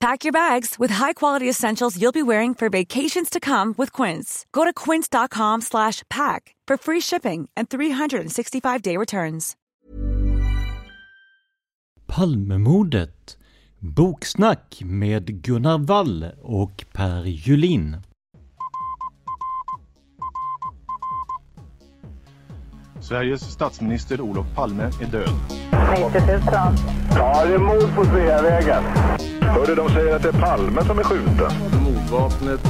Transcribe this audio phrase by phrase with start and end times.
[0.00, 4.46] Pack your bags with high-quality essentials you'll be wearing for vacations to come with Quince.
[4.52, 9.56] Go to quince.com/pack for free shipping and 365-day returns.
[12.06, 13.36] Palmemordet
[13.78, 17.96] Boksnack med Gunnar Wall och Per Julin.
[23.00, 25.30] Sveriges statsminister Olof Palme är död.
[26.12, 26.40] 90 000.
[27.10, 28.82] Ja, det är mord på Sveavägen.
[29.40, 31.52] Hörde de säger att det är Palme som är skjuten.
[31.84, 32.60] Mordvapnet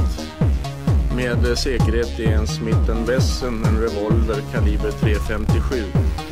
[1.17, 5.85] med säkerhet är en Smith Wesson, en revolver kaliber .357.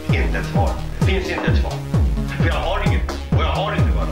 [0.07, 0.71] Inte ett svar.
[1.01, 1.73] Det finns inte ett svar.
[2.29, 3.11] För jag har inget.
[3.11, 4.09] Och jag har inte varit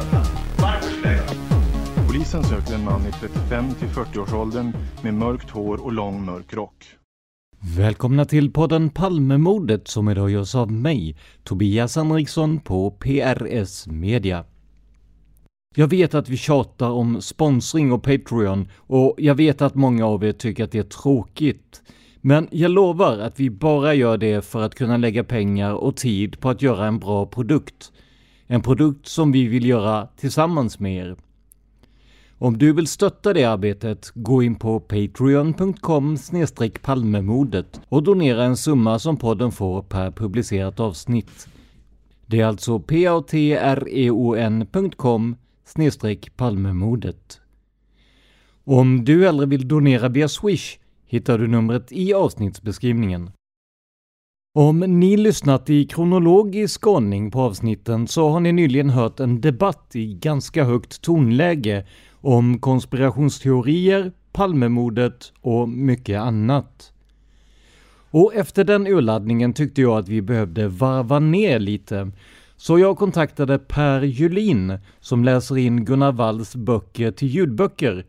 [0.59, 5.85] Varför skulle jag göra Polisen söker en man i 35 till 40-årsåldern med mörkt hår
[5.85, 6.85] och lång mörk rock.
[7.77, 14.45] Välkomna till podden Palmemordet som idag görs av mig, Tobias Henriksson på PRS Media.
[15.79, 20.25] Jag vet att vi tjatar om sponsring och Patreon och jag vet att många av
[20.25, 21.83] er tycker att det är tråkigt.
[22.21, 26.41] Men jag lovar att vi bara gör det för att kunna lägga pengar och tid
[26.41, 27.93] på att göra en bra produkt.
[28.47, 31.17] En produkt som vi vill göra tillsammans med er.
[32.39, 36.17] Om du vill stötta det arbetet, gå in på patreon.com
[36.83, 41.49] palmemodet och donera en summa som podden får per publicerat avsnitt.
[42.27, 43.37] Det är alltså patreon.com
[45.67, 47.41] snedstreck Palmemordet.
[48.65, 53.31] Om du hellre vill donera via Swish hittar du numret i avsnittsbeskrivningen.
[54.55, 59.97] Om ni lyssnat i kronologisk ordning på avsnitten så har ni nyligen hört en debatt
[59.97, 66.93] i ganska högt tonläge om konspirationsteorier, Palmemordet och mycket annat.
[68.11, 72.11] Och efter den urladdningen tyckte jag att vi behövde varva ner lite.
[72.57, 78.07] Så jag kontaktade Per Julin som läser in Gunnar Walls böcker till ljudböcker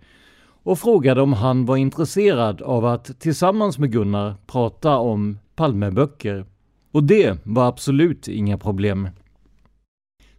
[0.63, 6.45] och frågade om han var intresserad av att tillsammans med Gunnar prata om Palmeböcker.
[6.91, 9.09] Och det var absolut inga problem.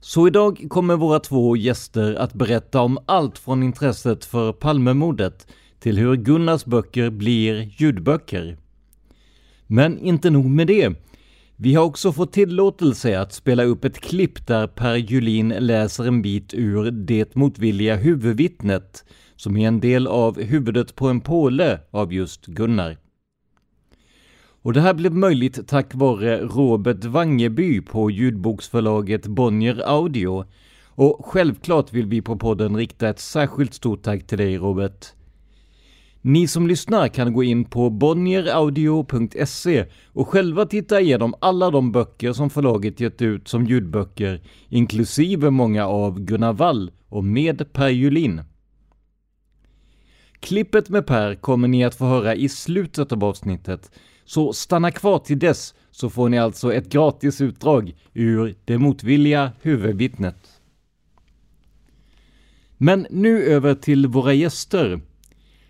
[0.01, 5.47] Så idag kommer våra två gäster att berätta om allt från intresset för Palmemordet
[5.79, 8.57] till hur Gunnars böcker blir ljudböcker.
[9.67, 11.08] Men inte nog med det.
[11.61, 16.23] Vi har också fått tillåtelse att spela upp ett klipp där Per Julin läser en
[16.23, 19.05] bit ur Det motvilliga huvudvittnet,
[19.37, 22.97] som är en del av Huvudet på en påle av just Gunnar.
[24.63, 30.45] Och det här blev möjligt tack vare Robert Wangeby på ljudboksförlaget Bonnier Audio.
[30.87, 35.18] Och självklart vill vi på podden rikta ett särskilt stort tack till dig Robert.
[36.23, 42.33] Ni som lyssnar kan gå in på bonnieraudio.se och själva titta igenom alla de böcker
[42.33, 48.43] som förlaget gett ut som ljudböcker, inklusive många av Gunnar Wall och med Per Julin.
[50.41, 53.91] Klippet med Per kommer ni att få höra i slutet av avsnittet,
[54.25, 59.53] så stanna kvar till dess så får ni alltså ett gratis utdrag ur Det motvilliga
[59.63, 60.61] huvudvittnet.
[62.77, 65.01] Men nu över till våra gäster.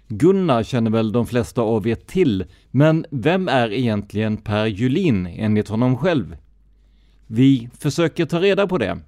[0.09, 5.69] Gunnar känner väl de flesta av er till, men vem är egentligen Per Julin enligt
[5.69, 6.37] honom själv?
[7.27, 8.99] Vi försöker ta reda på det.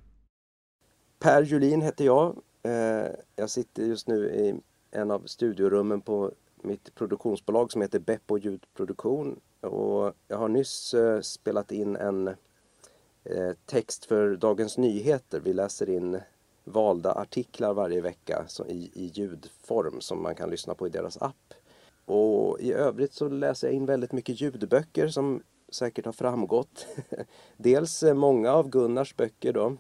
[1.19, 2.37] Per Julin heter jag.
[2.63, 4.55] Eh, jag sitter just nu i
[4.91, 6.33] en av studiorummen på
[6.63, 12.29] mitt produktionsbolag som heter Beppo ljudproduktion och jag har nyss eh, spelat in en
[13.25, 15.41] eh, text för Dagens Nyheter.
[15.41, 16.21] Vi läser in
[16.71, 21.55] valda artiklar varje vecka i, i ljudform som man kan lyssna på i deras app.
[22.05, 26.87] Och i övrigt så läser jag in väldigt mycket ljudböcker som säkert har framgått.
[27.57, 29.77] Dels många av Gunnars böcker då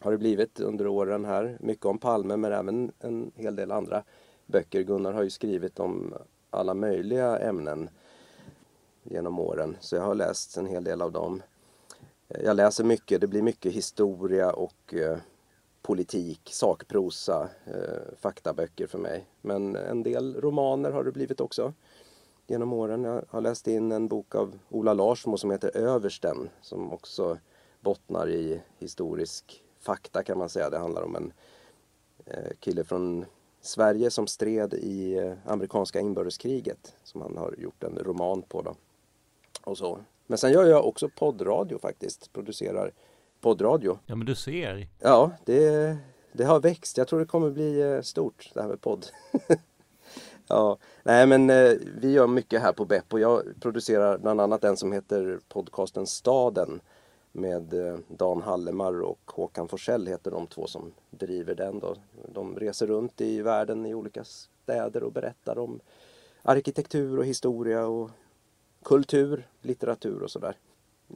[0.00, 1.56] har det blivit under åren här.
[1.60, 4.02] Mycket om Palme men även en hel del andra
[4.46, 4.82] böcker.
[4.82, 6.14] Gunnar har ju skrivit om
[6.50, 7.90] alla möjliga ämnen
[9.02, 11.42] genom åren så jag har läst en hel del av dem.
[12.28, 15.18] Jag läser mycket, det blir mycket historia och eh,
[15.84, 19.26] politik, sakprosa, eh, faktaböcker för mig.
[19.40, 21.72] Men en del romaner har det blivit också
[22.46, 23.04] genom åren.
[23.04, 27.38] Jag har läst in en bok av Ola Larsmo som heter Översten som också
[27.80, 30.70] bottnar i historisk fakta kan man säga.
[30.70, 31.32] Det handlar om en
[32.26, 33.24] eh, kille från
[33.60, 38.62] Sverige som stred i eh, amerikanska inbördeskriget som han har gjort en roman på.
[38.62, 38.74] Då.
[39.64, 39.98] Och så.
[40.26, 42.92] Men sen gör jag också poddradio faktiskt, producerar
[43.44, 43.98] poddradio.
[44.06, 44.88] Ja men du ser.
[45.00, 45.96] Ja, det,
[46.32, 46.98] det har växt.
[46.98, 49.06] Jag tror det kommer bli eh, stort det här med podd.
[50.48, 51.46] ja, nej men
[52.00, 56.06] vi gör mycket här på BEP och jag producerar bland annat en som heter podcasten
[56.06, 56.80] Staden
[57.34, 61.78] med eh, Dan Hallemar och Håkan Forsell heter de två som driver den.
[61.78, 61.96] Då.
[62.32, 65.80] De reser runt i världen i olika städer och berättar om
[66.42, 68.10] arkitektur och historia och
[68.84, 70.56] kultur, litteratur och sådär.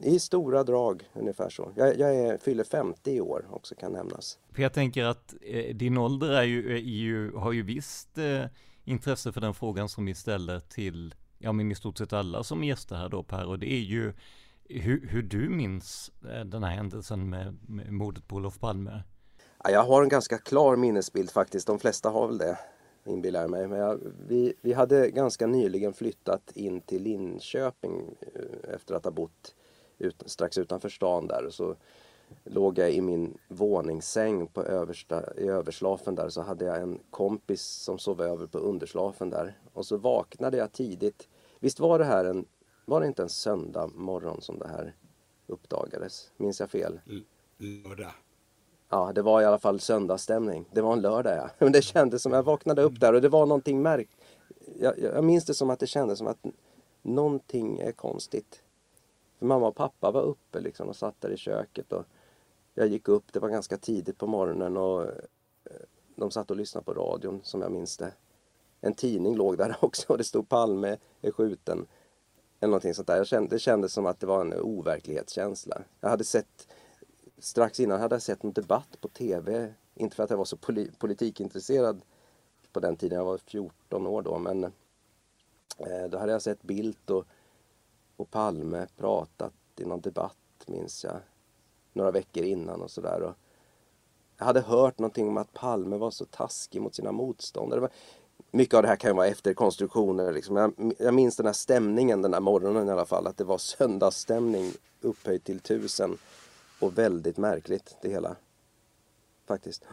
[0.02, 1.72] I stora drag ungefär så.
[1.74, 4.38] Jag, jag är, fyller 50 i år också kan nämnas.
[4.52, 8.44] För jag tänker att eh, din ålder är ju, är ju, har ju visst eh,
[8.84, 12.64] intresse för den frågan som vi ställer till, ja men i stort sett alla som
[12.64, 14.12] gäster här då Per och det är ju
[14.68, 19.02] hur, hur du minns eh, den här händelsen med, med mordet på Olof Palme?
[19.64, 21.66] Ja, jag har en ganska klar minnesbild faktiskt.
[21.66, 22.58] De flesta har väl det,
[23.04, 23.68] inbillar jag mig.
[23.68, 29.10] Men jag, vi, vi hade ganska nyligen flyttat in till Linköping eh, efter att ha
[29.10, 29.54] bott
[29.98, 31.50] ut, strax utanför stan där.
[31.50, 31.76] Så
[32.44, 37.62] låg jag i min våningssäng på översta, i överslafen där så hade jag en kompis
[37.62, 39.58] som sov över på underslafen där.
[39.72, 41.28] Och så vaknade jag tidigt.
[41.60, 42.46] Visst var det här en
[42.88, 44.94] var det inte en söndag morgon som det här
[45.46, 46.30] uppdagades?
[46.36, 47.00] Minns jag fel?
[47.58, 48.12] lördag.
[48.88, 50.64] Ja, det var i alla fall söndagsstämning.
[50.72, 51.50] Det var en lördag ja.
[51.58, 54.10] Men det kändes som, jag vaknade upp där och det var någonting märkt.
[54.80, 56.38] Jag, jag minns det som att det kändes som att
[57.02, 58.62] någonting är konstigt.
[59.38, 62.04] För mamma och pappa var uppe liksom och satt där i köket och
[62.74, 65.10] jag gick upp, det var ganska tidigt på morgonen och eh,
[66.16, 68.12] de satt och lyssnade på radion som jag minns det.
[68.80, 71.86] En tidning låg där också och det stod Palme är skjuten.
[72.60, 73.16] Eller någonting sånt där.
[73.16, 75.82] Jag kände, det kändes som att det var en overklighetskänsla.
[76.00, 76.68] Jag hade sett,
[77.38, 79.74] strax innan hade jag sett en debatt på TV.
[79.94, 82.02] Inte för att jag var så poli politikintresserad
[82.72, 84.38] på den tiden, jag var 14 år då.
[84.38, 84.64] Men
[85.78, 87.24] eh, då hade jag sett Bildt och,
[88.18, 90.36] och Palme pratat i någon debatt,
[90.66, 91.16] minns jag.
[91.92, 93.34] Några veckor innan och sådär.
[94.36, 97.88] Jag hade hört någonting om att Palme var så taskig mot sina motståndare
[98.50, 100.32] mycket av det här kan ju vara efterkonstruktioner.
[100.32, 100.56] Liksom.
[100.56, 103.26] Jag, jag minns den här stämningen den där morgonen i alla fall.
[103.26, 106.16] Att det var söndagsstämning upphöjt till tusen.
[106.80, 108.36] Och väldigt märkligt det hela.
[109.46, 109.84] Faktiskt.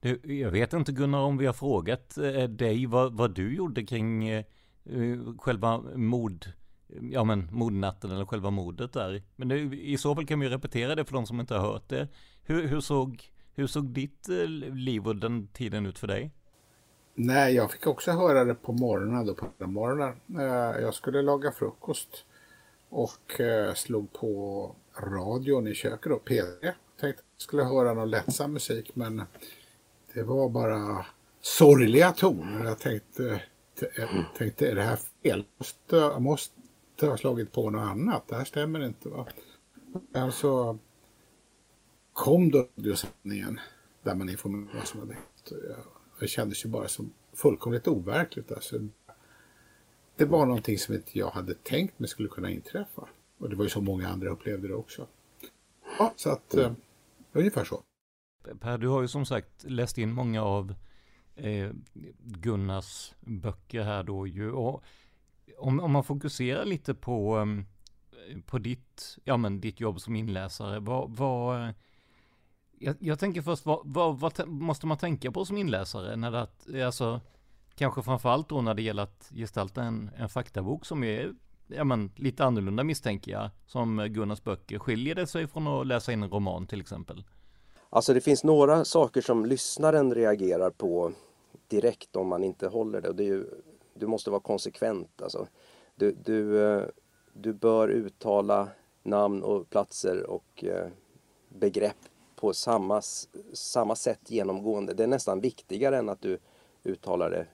[0.00, 3.84] Du, jag vet inte Gunnar om vi har frågat eh, dig vad, vad du gjorde
[3.84, 4.44] kring eh,
[5.38, 6.46] själva mord,
[7.10, 9.22] ja men mordnatten eller själva mordet där.
[9.36, 11.88] Men nu, i så fall kan vi repetera det för de som inte har hört
[11.88, 12.08] det.
[12.42, 16.32] Hur, hur, såg, hur såg ditt eh, liv och den tiden ut för dig?
[17.14, 20.14] Nej, jag fick också höra det på morgonen då på morgonen.
[20.38, 22.24] Eh, jag skulle laga frukost
[22.88, 26.72] och eh, slog på radion i köket då, P3.
[27.00, 29.22] Tänkte att jag skulle höra någon lättsam musik men
[30.14, 31.06] det var bara
[31.40, 32.64] sorgliga toner.
[32.64, 33.42] Jag tänkte,
[33.96, 35.08] jag tänkte är det här fel?
[35.22, 36.57] Jag måste, måste
[37.06, 38.28] har slagit på något annat.
[38.28, 39.08] Det här stämmer inte.
[39.08, 39.26] Va?
[40.10, 40.78] Men så
[42.12, 43.60] kom då radiosändningen
[44.02, 45.52] där man informerade vad som hade hänt.
[46.20, 48.52] Det kändes ju bara som fullkomligt overkligt.
[48.52, 48.78] Alltså,
[50.16, 53.08] det var någonting som inte jag hade tänkt mig skulle kunna inträffa.
[53.38, 55.06] Och det var ju så många andra upplevde det också.
[55.98, 56.72] Ja, så att eh,
[57.32, 57.82] ungefär så.
[58.60, 60.74] Per, du har ju som sagt läst in många av
[61.36, 61.70] eh,
[62.18, 64.52] Gunnars böcker här då ju.
[64.52, 64.84] Och
[65.58, 67.64] om, om man fokuserar lite på, ehm,
[68.46, 71.74] på ditt, ja, men ditt jobb som inläsare, vad, vad
[72.78, 76.16] jag, jag, tänker först, vad, vad, vad, måste man tänka på som inläsare?
[76.16, 77.20] När det, alltså,
[77.74, 81.32] kanske framförallt då när det gäller att gestalta en, en faktabok som är
[81.66, 84.78] ja, men, lite annorlunda misstänker jag, som Gunnars böcker.
[84.78, 87.24] Skiljer det sig från att läsa in en roman till exempel?
[87.90, 91.12] Alltså det finns några saker som lyssnaren reagerar på
[91.68, 93.08] direkt om man inte håller det.
[93.08, 93.46] Och det är ju
[93.98, 95.22] du måste vara konsekvent.
[95.22, 95.46] Alltså.
[95.96, 96.84] Du, du, eh,
[97.32, 98.68] du bör uttala
[99.02, 100.88] namn och platser och eh,
[101.48, 101.96] begrepp
[102.36, 103.02] på samma,
[103.52, 104.94] samma sätt genomgående.
[104.94, 106.38] Det är nästan viktigare än att du
[106.84, 107.46] uttalar det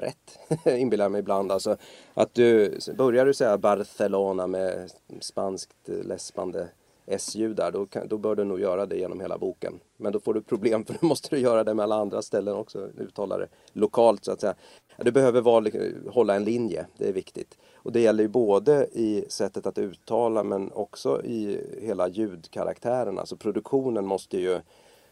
[0.00, 0.38] rätt,
[0.78, 1.52] inbillar jag mig ibland.
[1.52, 1.76] Alltså,
[2.14, 6.68] att du, börjar du säga Barcelona med spanskt eh, läspande
[7.06, 9.80] S-ljud där, då, kan, då bör du nog göra det genom hela boken.
[9.96, 12.54] Men då får du problem för då måste du göra det med alla andra ställen
[12.54, 14.54] också, uttala det lokalt så att säga.
[14.98, 15.70] Du behöver vara,
[16.10, 17.58] hålla en linje, det är viktigt.
[17.74, 23.18] Och det gäller ju både i sättet att uttala men också i hela ljudkaraktären.
[23.18, 24.60] Alltså produktionen måste ju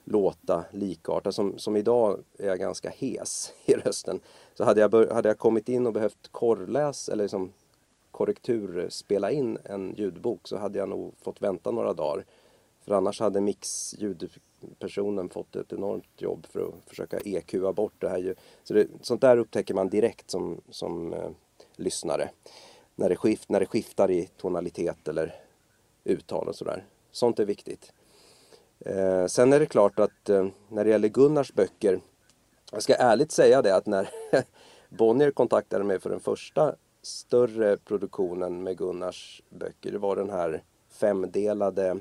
[0.04, 1.34] låta likartat.
[1.34, 4.20] Som, som idag är jag ganska hes i rösten.
[4.54, 7.52] Så hade jag, hade jag kommit in och behövt korrläs eller liksom
[8.10, 12.24] korrekturspela in en ljudbok så hade jag nog fått vänta några dagar.
[12.84, 18.08] För annars hade mix ljudpersonen fått ett enormt jobb för att försöka EQa bort det
[18.08, 18.34] här.
[18.64, 21.30] Så det, sånt där upptäcker man direkt som, som eh,
[21.76, 22.30] lyssnare.
[22.94, 25.34] När det, skift, när det skiftar i tonalitet eller
[26.04, 26.84] uttal och sådär.
[27.12, 27.92] Sånt är viktigt.
[28.80, 32.00] Eh, sen är det klart att eh, när det gäller Gunnars böcker,
[32.72, 34.08] jag ska ärligt säga det att när
[34.88, 40.62] Bonnier kontaktade mig för den första större produktionen med Gunnars böcker, det var den här
[40.90, 42.00] femdelade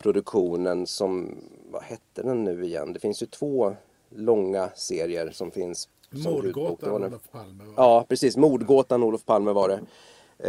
[0.00, 1.38] produktionen som,
[1.70, 2.92] vad hette den nu igen?
[2.92, 3.76] Det finns ju två
[4.10, 5.88] långa serier som finns.
[6.10, 7.64] Mordgåtan Olof Palme.
[7.64, 8.36] Var Ja, precis.
[8.36, 9.80] Mordgåtan Olof Palme var det.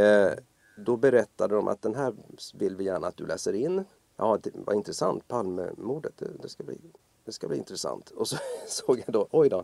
[0.01, 0.34] Eh,
[0.77, 2.13] då berättade de att den här
[2.53, 3.84] vill vi gärna att du läser in.
[4.17, 5.27] Ja, det var intressant.
[5.27, 6.77] Palmemordet, det, det, ska bli,
[7.25, 8.10] det ska bli intressant.
[8.10, 9.63] Och så såg jag då, oj då,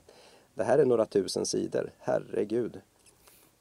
[0.54, 1.92] det här är några tusen sidor.
[2.00, 2.82] Herregud.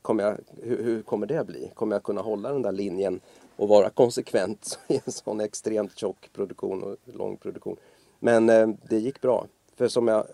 [0.03, 1.71] Kommer jag, hur, hur kommer det bli?
[1.75, 3.21] Kommer jag kunna hålla den där linjen
[3.57, 7.77] och vara konsekvent i en sån extremt tjock produktion och lång produktion?
[8.19, 9.47] Men eh, det gick bra.
[9.77, 10.27] För som jag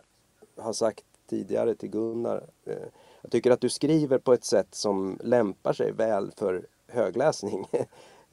[0.57, 2.77] har sagt tidigare till Gunnar, eh,
[3.23, 7.67] jag tycker att du skriver på ett sätt som lämpar sig väl för högläsning.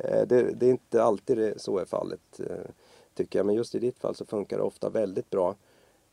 [0.03, 2.71] Eh, det, det, är inte alltid det, så är fallet, eh,
[3.13, 3.45] tycker jag.
[3.45, 5.55] Men just i ditt fall så funkar det ofta väldigt bra.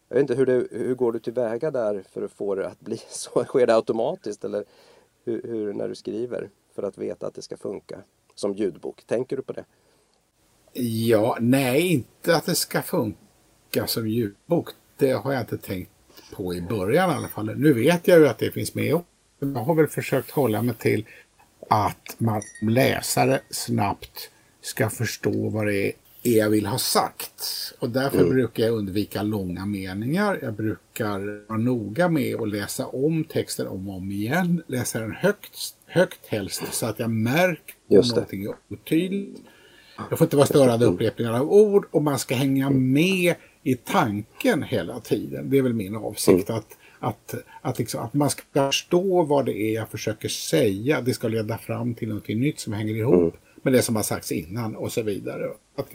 [0.09, 2.81] Jag vet inte, hur, det, hur går du tillväga där för att få det att
[2.81, 3.45] bli så?
[3.45, 4.65] Sker det automatiskt eller
[5.25, 7.99] hur, hur, när du skriver för att veta att det ska funka
[8.37, 9.07] som ljudbok?
[9.07, 9.65] Tänker du på det?
[10.83, 14.69] Ja, nej, inte att det ska funka som ljudbok.
[14.97, 15.91] Det har jag inte tänkt
[16.33, 17.57] på i början i alla fall.
[17.57, 19.01] Nu vet jag ju att det finns med.
[19.39, 21.07] Jag har väl försökt hålla mig till
[21.69, 27.43] att man läsare snabbt ska förstå vad det är jag vill ha sagt.
[27.79, 28.31] Och därför mm.
[28.31, 30.39] brukar jag undvika långa meningar.
[30.43, 34.63] Jag brukar vara noga med att läsa om texten om och om igen.
[34.67, 39.43] Läsa den högt, högt helst så att jag märker om någonting är otydligt.
[40.11, 44.63] Jag får inte vara störande upprepningar av ord och man ska hänga med i tanken
[44.63, 45.51] hela tiden.
[45.51, 46.49] Det är väl min avsikt.
[46.49, 46.59] Mm.
[46.59, 51.01] att att, att, liksom, att man ska förstå vad det är jag försöker säga.
[51.01, 53.33] Det ska leda fram till något nytt som hänger ihop mm.
[53.63, 55.51] med det som har sagts innan och så vidare.
[55.77, 55.95] Att,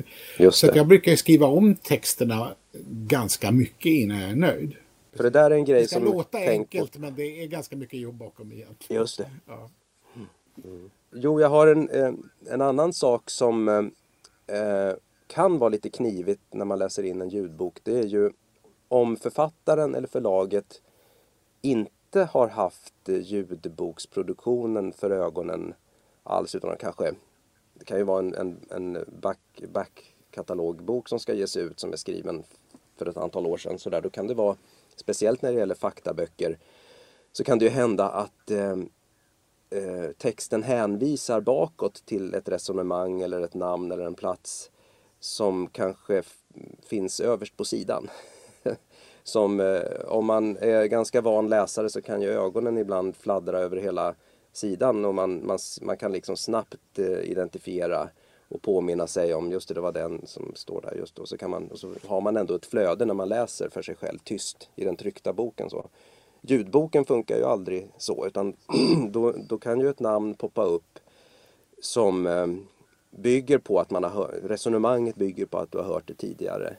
[0.53, 2.55] så jag brukar skriva om texterna
[2.89, 4.75] ganska mycket innan jag är nöjd.
[5.15, 6.05] För det där är en grej det ska som...
[6.05, 9.01] låta enkelt men det är ganska mycket jobb bakom egentligen.
[9.01, 9.31] Just det.
[9.48, 9.69] Ja.
[10.63, 10.89] Mm.
[11.13, 11.89] Jo, jag har en,
[12.50, 14.94] en annan sak som eh, eh,
[15.27, 17.80] kan vara lite knivigt när man läser in en ljudbok.
[17.84, 18.32] Det är ju
[18.88, 20.82] om författaren eller förlaget
[21.62, 25.74] inte har haft ljudboksproduktionen för ögonen
[26.24, 27.13] alls utan kanske
[27.74, 31.98] det kan ju vara en, en, en back, backkatalogbok som ska ges ut som är
[31.98, 32.44] skriven
[32.98, 33.80] för ett antal år sedan.
[33.80, 34.56] Så där, då kan det vara,
[34.96, 36.58] speciellt när det gäller faktaböcker,
[37.32, 38.75] så kan det ju hända att eh,
[39.72, 44.72] eh, texten hänvisar bakåt till ett resonemang eller ett namn eller en plats
[45.20, 46.24] som kanske
[46.84, 48.10] finns överst på sidan
[49.24, 53.78] som eh, om man är ganska van läsare så kan ju ögonen ibland fladdra över
[53.78, 54.16] hela
[54.54, 58.10] sidan och man, man, man kan liksom snabbt eh, identifiera
[58.51, 61.25] och påminna sig om just det, det var den som står där just då.
[61.25, 63.96] Så, kan man, och så har man ändå ett flöde när man läser för sig
[63.96, 65.70] själv tyst i den tryckta boken.
[65.70, 65.90] Så.
[66.41, 68.55] Ljudboken funkar ju aldrig så utan
[69.12, 71.00] då, då kan ju ett namn poppa upp
[71.81, 72.48] som eh,
[73.10, 76.75] bygger på att man har hört, resonemanget bygger på att du har hört det tidigare.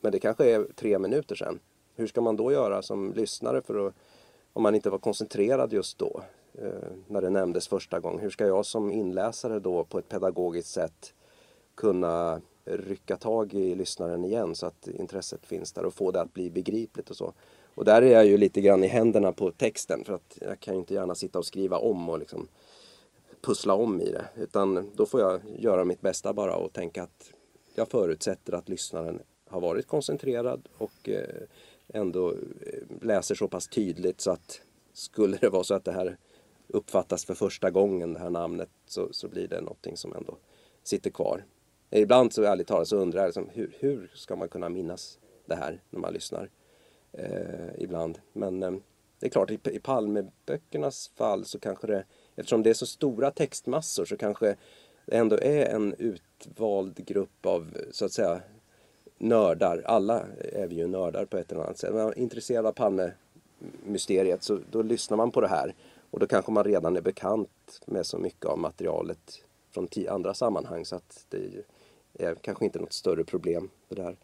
[0.00, 1.58] Men det kanske är tre minuter sedan.
[1.94, 3.94] Hur ska man då göra som lyssnare för att,
[4.52, 6.22] om man inte var koncentrerad just då,
[6.54, 8.20] eh, när det nämndes första gången.
[8.20, 11.14] Hur ska jag som inläsare då på ett pedagogiskt sätt
[11.74, 16.34] kunna rycka tag i lyssnaren igen så att intresset finns där och få det att
[16.34, 17.32] bli begripligt och så.
[17.74, 20.74] Och där är jag ju lite grann i händerna på texten för att jag kan
[20.74, 22.48] ju inte gärna sitta och skriva om och liksom
[23.40, 24.24] pussla om i det.
[24.36, 27.32] Utan då får jag göra mitt bästa bara och tänka att
[27.74, 31.42] jag förutsätter att lyssnaren har varit koncentrerad och eh,
[31.88, 32.36] ändå eh,
[33.00, 34.60] läser så pass tydligt så att
[34.92, 36.16] skulle det vara så att det här
[36.66, 40.36] uppfattas för första gången, det här namnet, så, så blir det någonting som ändå
[40.82, 41.44] sitter kvar.
[41.90, 45.54] Ibland så ärligt talat så undrar jag liksom, hur, hur ska man kunna minnas det
[45.54, 46.50] här när man lyssnar?
[47.12, 48.18] Eh, ibland.
[48.32, 48.72] Men eh,
[49.18, 52.04] det är klart, i, i Palmeböckernas fall så kanske det,
[52.36, 54.56] eftersom det är så stora textmassor så kanske
[55.06, 58.40] det ändå är en utvald grupp av, så att säga,
[59.18, 59.82] nördar.
[59.86, 61.90] Alla är vi ju nördar på ett eller annat sätt.
[61.90, 65.74] Är man intresserad av Palme-mysteriet så då lyssnar man på det här.
[66.10, 70.84] Och då kanske man redan är bekant med så mycket av materialet från andra sammanhang
[70.84, 71.64] så att det
[72.18, 74.16] är kanske inte något större problem det där.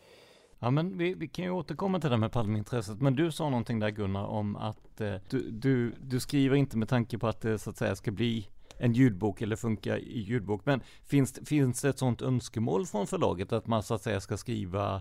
[0.60, 3.00] Ja men vi, vi kan ju återkomma till det med Palmeintresset.
[3.00, 6.88] Men du sa någonting där Gunnar om att eh, du, du, du skriver inte med
[6.88, 8.48] tanke på att det så att säga ska bli
[8.78, 10.60] en ljudbok eller funka i ljudbok.
[10.64, 14.36] Men finns, finns det ett sådant önskemål från förlaget att man så att säga ska
[14.36, 15.00] skriva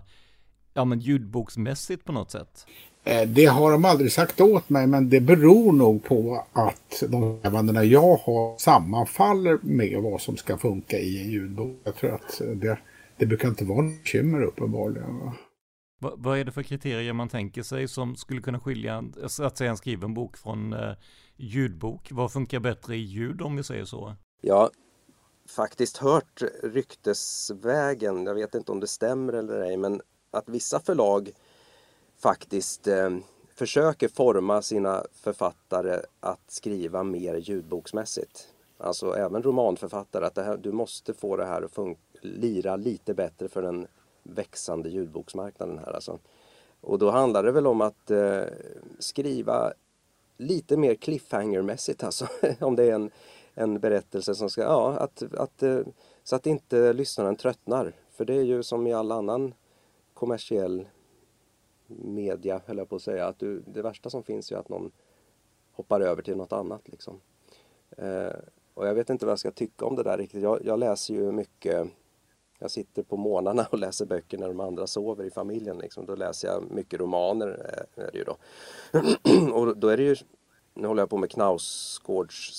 [0.74, 2.66] ja, men ljudboksmässigt på något sätt?
[3.04, 7.38] Eh, det har de aldrig sagt åt mig men det beror nog på att de
[7.38, 11.76] strävandena jag har sammanfaller med vad som ska funka i en ljudbok.
[11.84, 12.78] Jag tror att eh, det,
[13.16, 15.18] det brukar inte vara något bekymmer uppenbarligen.
[15.18, 15.34] Va,
[15.98, 19.70] vad är det för kriterier man tänker sig som skulle kunna skilja så att säga
[19.70, 20.92] en skriven bok från eh,
[21.36, 22.08] ljudbok?
[22.12, 24.14] Vad funkar bättre i ljud om vi säger så?
[24.40, 24.70] Ja,
[25.48, 30.00] faktiskt hört ryktesvägen, jag vet inte om det stämmer eller ej, men
[30.30, 31.30] att vissa förlag
[32.22, 33.10] faktiskt eh,
[33.54, 38.48] försöker forma sina författare att skriva mer ljudboksmässigt.
[38.78, 43.48] Alltså även romanförfattare, att det här, du måste få det här att lira lite bättre
[43.48, 43.86] för den
[44.28, 46.18] växande ljudboksmarknaden här alltså.
[46.80, 48.42] Och då handlar det väl om att eh,
[48.98, 49.72] skriva
[50.36, 52.28] lite mer cliffhanger-mässigt alltså.
[52.60, 53.10] om det är en,
[53.54, 55.80] en berättelse som ska, ja, att, att, eh,
[56.24, 57.92] så att inte lyssnaren tröttnar.
[58.10, 59.54] För det är ju som i all annan
[60.14, 60.86] kommersiell
[61.86, 64.90] media, höll jag på att säga, att du, det värsta som finns är att någon
[65.72, 67.20] hoppar över till något annat liksom.
[67.96, 68.32] Eh,
[68.74, 70.42] och jag vet inte vad jag ska tycka om det där riktigt.
[70.42, 71.88] Jag, jag läser ju mycket
[72.58, 75.78] jag sitter på morgnarna och läser böcker när de andra sover i familjen.
[75.78, 76.06] Liksom.
[76.06, 77.48] Då läser jag mycket romaner.
[77.96, 78.36] Eh, är det ju då.
[79.52, 80.16] och då är det ju,
[80.74, 82.52] nu håller jag på med Knausgårds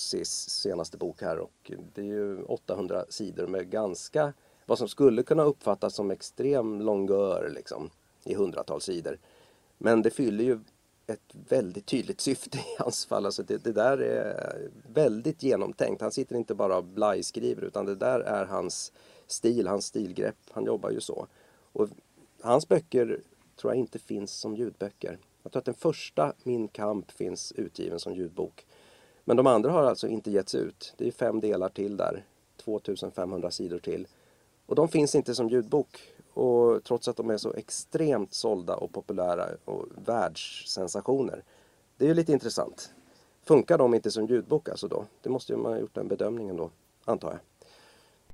[0.48, 4.32] senaste bok här och det är ju 800 sidor med ganska,
[4.66, 7.90] vad som skulle kunna uppfattas som extrem longör liksom,
[8.24, 9.18] i hundratals sidor.
[9.78, 10.58] Men det fyller ju
[11.06, 13.26] ett väldigt tydligt syfte i hans fall.
[13.26, 16.02] Alltså det, det där är väldigt genomtänkt.
[16.02, 18.92] Han sitter inte bara och blajskriver utan det där är hans
[19.30, 20.36] stil, hans stilgrepp.
[20.50, 21.26] Han jobbar ju så.
[21.72, 21.88] Och
[22.40, 23.20] hans böcker
[23.56, 25.18] tror jag inte finns som ljudböcker.
[25.42, 28.66] Jag tror att den första, Min kamp, finns utgiven som ljudbok.
[29.24, 30.94] Men de andra har alltså inte getts ut.
[30.96, 32.24] Det är fem delar till där.
[32.56, 34.06] 2500 sidor till.
[34.66, 36.00] Och de finns inte som ljudbok.
[36.34, 41.44] Och trots att de är så extremt sålda och populära och världssensationer.
[41.96, 42.92] Det är ju lite intressant.
[43.42, 45.06] Funkar de inte som ljudbok alltså då?
[45.22, 46.70] Det måste ju man ha gjort den bedömningen då,
[47.04, 47.38] antar jag.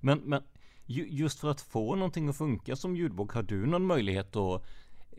[0.00, 0.42] Men, men
[0.87, 4.62] just för att få någonting att funka som ljudbok, har du någon möjlighet att,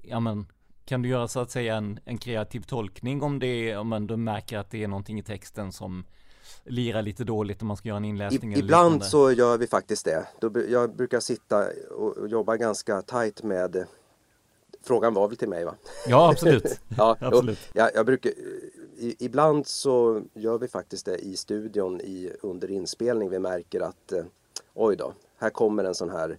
[0.04, 0.46] ja men,
[0.86, 4.08] kan du göra så att säga en, en kreativ tolkning om det är, om man,
[4.08, 6.06] du märker att det är någonting i texten som
[6.64, 8.54] lirar lite dåligt om man ska göra en inläsning?
[8.54, 9.06] I, ibland liknande.
[9.06, 10.28] så gör vi faktiskt det.
[10.70, 11.66] jag brukar sitta
[11.98, 13.88] och jobba ganska tajt med
[14.88, 15.76] Frågan var väl till mig va?
[16.08, 16.80] Ja absolut.
[16.98, 17.60] ja, absolut.
[17.74, 18.32] Jag, jag brukar,
[18.98, 23.30] i, ibland så gör vi faktiskt det i studion i, under inspelning.
[23.30, 24.24] Vi märker att eh,
[24.74, 26.38] oj då, här kommer en sån här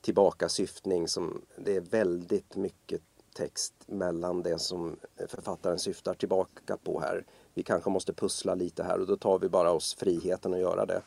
[0.00, 3.02] tillbakasyftning som det är väldigt mycket
[3.34, 4.96] text mellan det som
[5.28, 7.24] författaren syftar tillbaka på här.
[7.54, 10.86] Vi kanske måste pussla lite här och då tar vi bara oss friheten att göra
[10.86, 11.02] det.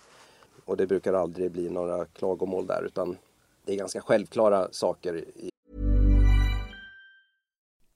[0.66, 3.18] Och det brukar aldrig bli några klagomål där utan
[3.66, 5.26] det är ganska självklara saker.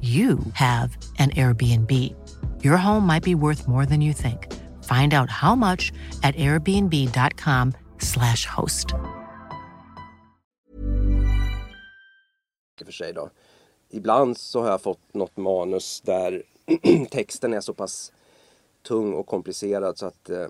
[0.00, 2.14] you have an Airbnb.
[2.64, 4.50] Your home might be worth more than you think.
[4.84, 8.94] Find out how much at airbnb.com/slash host.
[12.90, 13.30] för sig då.
[13.88, 16.42] Ibland så har jag fått något manus där
[17.10, 18.12] texten är så pass
[18.82, 20.46] tung och komplicerad så att eh,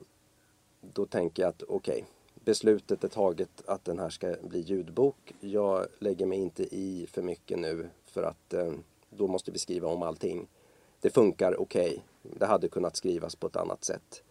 [0.81, 2.05] då tänker jag att okej,
[2.45, 5.35] beslutet är taget att den här ska bli ljudbok.
[5.41, 8.73] Jag lägger mig inte i för mycket nu för att eh,
[9.21, 10.49] då måste vi skriva om allting.
[11.01, 12.05] Det funkar okej.
[12.23, 14.23] Det hade kunnat skrivas på ett annat sätt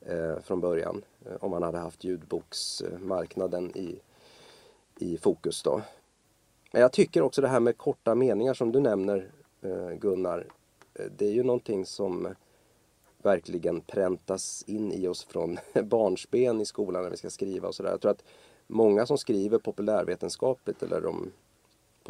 [0.00, 4.00] eh, från början eh, om man hade haft ljudboksmarknaden i,
[4.98, 5.82] i fokus då.
[6.72, 9.30] Men jag tycker också det här med korta meningar som du nämner
[9.62, 10.46] eh, Gunnar.
[10.94, 12.34] Eh, det är ju någonting som
[13.22, 17.90] verkligen präntas in i oss från barnsben i skolan när vi ska skriva och sådär.
[17.90, 18.24] Jag tror att
[18.66, 21.32] många som skriver populärvetenskapligt eller de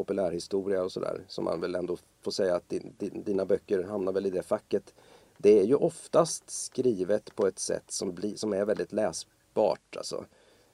[0.05, 4.13] populärhistoria och sådär som man väl ändå får säga att din, din, dina böcker hamnar
[4.13, 4.95] väl i det facket.
[5.39, 9.97] Det är ju oftast skrivet på ett sätt som, bli, som är väldigt läsbart.
[9.97, 10.25] Alltså,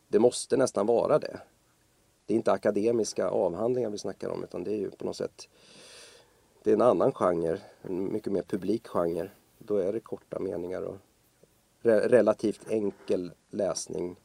[0.09, 1.41] det måste nästan vara det.
[2.27, 5.49] Det är inte akademiska avhandlingar vi snackar om utan det är ju på något sätt
[6.67, 9.31] det är en annan genre, en mycket mer publik genre.
[9.59, 10.97] Då är det korta meningar och
[11.81, 14.17] re relativt enkel läsning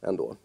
[0.00, 0.36] ändå.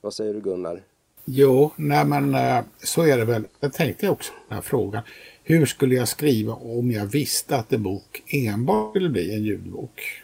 [0.00, 0.82] Vad säger du Gunnar?
[1.28, 3.44] Jo, nej men eh, så är det väl.
[3.60, 5.02] Jag tänkte också på den här frågan.
[5.42, 10.22] Hur skulle jag skriva om jag visste att en bok enbart skulle bli en ljudbok?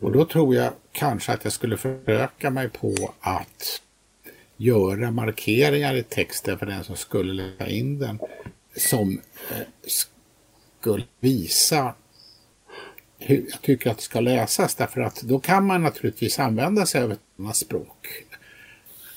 [0.00, 3.82] Och då tror jag kanske att jag skulle försöka mig på att
[4.56, 8.18] göra markeringar i texten för den som skulle lägga in den
[8.76, 9.20] som
[9.50, 11.94] eh, skulle visa
[13.18, 17.02] hur jag tycker att det ska läsas därför att då kan man naturligtvis använda sig
[17.02, 18.24] av ett annat språk.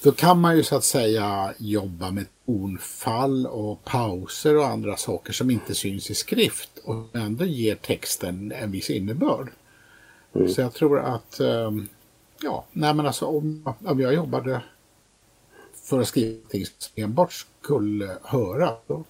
[0.04, 5.34] Då kan man ju så att säga jobba med tonfall och pauser och andra saker
[5.34, 9.48] som inte syns i skrift och ändå ger texten en viss innebörd.
[10.36, 10.50] Mm.
[10.50, 11.88] Så jag tror att, ehm,
[12.42, 14.62] ja, nej men alltså om, om jag jobbade
[15.74, 19.04] för att skriva någonting som enbart skulle höra, då,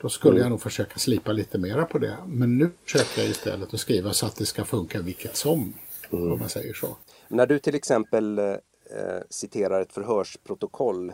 [0.00, 0.42] då skulle Mm.
[0.42, 2.16] jag nog försöka slipa lite mera på det.
[2.26, 5.72] Men nu försöker jag istället att skriva så att det ska funka vilket som,
[6.10, 6.96] om man säger så.
[7.28, 8.40] När du till exempel
[8.96, 11.12] eh, citerar ett förhörsprotokoll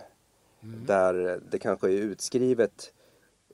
[0.60, 2.92] där det kanske är utskrivet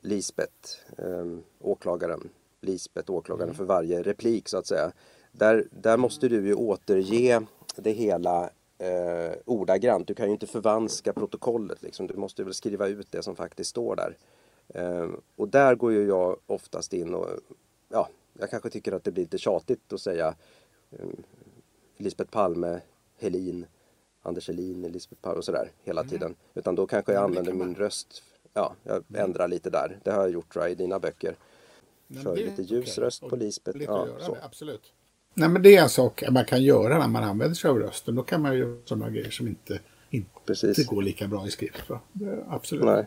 [0.00, 1.26] Lisbeth, eh,
[1.60, 2.28] åklagaren,
[2.60, 4.92] Lisbeth, åklagaren för varje replik så att säga.
[5.32, 7.40] Där, där måste du ju återge
[7.76, 10.06] det hela eh, ordagrant.
[10.06, 11.82] Du kan ju inte förvanska protokollet.
[11.82, 12.06] Liksom.
[12.06, 14.16] Du måste väl skriva ut det som faktiskt står där.
[14.68, 17.28] Eh, och där går ju jag oftast in och
[17.88, 18.08] ja,
[18.38, 20.34] jag kanske tycker att det blir lite tjatigt att säga
[20.90, 21.06] eh,
[21.96, 22.80] Lisbeth Palme,
[23.18, 23.66] Helin,
[24.22, 26.34] Anders Helin, Lisbeth Palme och sådär hela tiden.
[26.54, 28.22] Utan då kanske jag använder min röst.
[28.54, 29.98] Ja, jag ändrar lite där.
[30.04, 31.36] Det har jag gjort tror jag, i dina böcker.
[32.06, 33.04] Men Kör det lite ljus okej.
[33.04, 33.78] röst på Lisbeth.
[33.78, 34.34] Lite Ja, att göra så.
[34.34, 34.92] det, absolut.
[35.34, 38.14] Nej men det är en sak man kan göra när man använder sig av rösten.
[38.14, 39.80] Då kan man ju göra sådana grejer som inte,
[40.10, 40.86] inte Precis.
[40.86, 41.90] går lika bra i skrift.
[41.90, 42.00] Va?
[42.12, 42.84] Det, absolut.
[42.84, 43.06] Nej.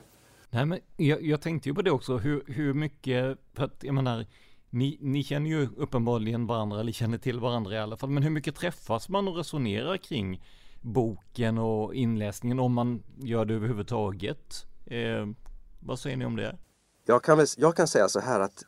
[0.49, 3.93] Nej, men jag, jag tänkte ju på det också, hur, hur mycket, för att jag
[3.95, 4.25] menar,
[4.69, 8.30] ni, ni känner ju uppenbarligen varandra, eller känner till varandra i alla fall, men hur
[8.30, 10.41] mycket träffas man och resonerar kring
[10.86, 14.65] boken och inläsningen, om man gör det överhuvudtaget?
[14.86, 15.28] Eh,
[15.80, 16.58] vad säger ni om det?
[17.06, 18.63] Jag kan, väl, jag kan säga så här att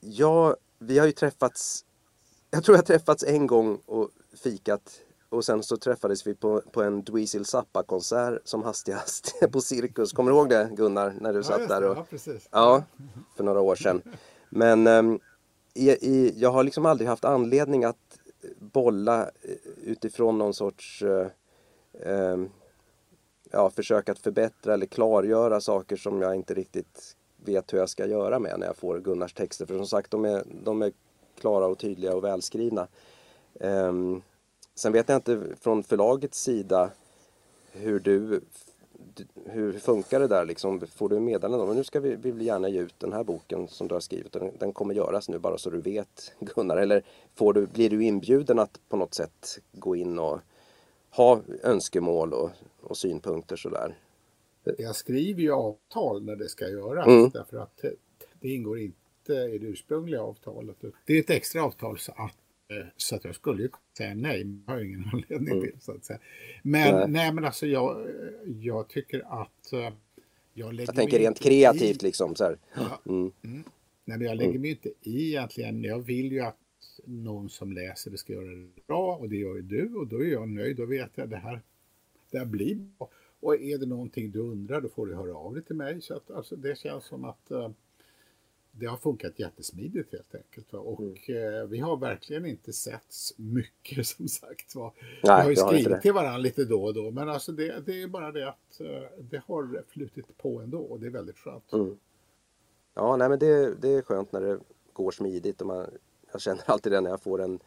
[0.00, 1.84] jag, vi har ju träffats,
[2.50, 4.10] jag tror jag har träffats en gång och
[4.42, 10.12] fikat och sen så träffades vi på, på en Dweezil Zappa-konsert som hastigast på Cirkus.
[10.12, 11.14] Kommer du ihåg det Gunnar?
[11.20, 12.48] När du satt just där och, Ja, precis.
[12.50, 12.84] Ja,
[13.36, 14.02] för några år sedan.
[14.48, 15.20] Men ehm,
[15.74, 18.18] i, i, jag har liksom aldrig haft anledning att
[18.58, 19.28] bolla eh,
[19.82, 21.30] utifrån någon sorts ehm,
[22.04, 22.50] Ehm,
[23.50, 28.06] ja, försök att förbättra eller klargöra saker som jag inte riktigt vet hur jag ska
[28.06, 29.66] göra med när jag får Gunnars texter.
[29.66, 30.92] För som sagt, de är, de är
[31.38, 32.88] klara och tydliga och välskrivna.
[33.54, 34.22] Um,
[34.74, 36.90] sen vet jag inte från förlagets sida
[37.72, 38.40] hur du
[39.44, 40.80] hur funkar det där liksom?
[40.94, 43.68] Får du meddelande om nu ska vi, vi vill gärna ge ut den här boken
[43.68, 47.04] som du har skrivit den, den kommer göras nu bara så du vet Gunnar eller
[47.34, 50.40] får du, blir du inbjuden att på något sätt gå in och
[51.10, 53.98] ha önskemål och, och synpunkter sådär?
[54.78, 57.30] Jag skriver ju avtal när det ska göras mm.
[57.30, 57.84] därför att
[58.40, 60.76] det ingår inte i det ursprungliga avtalet.
[61.06, 62.36] Det är ett extra avtal så att
[62.70, 63.68] Eh, så att jag skulle ju
[63.98, 65.60] säga nej, men jag har ingen anledning mm.
[65.60, 66.18] till så att säga.
[66.62, 68.06] Men nej, nej men alltså jag,
[68.60, 69.90] jag tycker att eh,
[70.54, 72.06] jag lägger Jag tänker rent kreativt i...
[72.06, 72.58] liksom så här.
[72.74, 73.00] Ja.
[73.06, 73.32] Mm.
[73.42, 73.64] Mm.
[74.04, 74.62] Nej men jag lägger mm.
[74.62, 75.84] mig inte i egentligen.
[75.84, 76.59] Jag vill ju att
[77.04, 80.24] någon som läser det ska göra det bra och det gör ju du och då
[80.24, 80.76] är jag nöjd.
[80.76, 81.62] Då vet jag att det här,
[82.30, 83.08] det här blir bra.
[83.40, 86.00] Och är det någonting du undrar då får du höra av dig till mig.
[86.00, 87.68] Så att alltså, det känns som att uh,
[88.72, 90.72] det har funkat jättesmidigt helt enkelt.
[90.72, 90.78] Va?
[90.78, 91.54] Och mm.
[91.54, 94.74] eh, vi har verkligen inte setts mycket som sagt.
[94.74, 94.92] Va?
[94.98, 98.02] Nej, vi har ju skrivit till varandra lite då och då men alltså det, det
[98.02, 101.72] är bara det att eh, det har flutit på ändå och det är väldigt skönt.
[101.72, 101.96] Mm.
[102.94, 104.58] Ja, nej men det, det är skönt när det
[104.92, 105.86] går smidigt och man,
[106.32, 107.60] jag känner alltid det när jag får en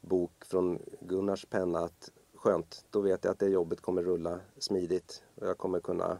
[0.00, 5.22] bok från Gunnars penna att skönt, då vet jag att det jobbet kommer rulla smidigt
[5.34, 6.18] och jag kommer kunna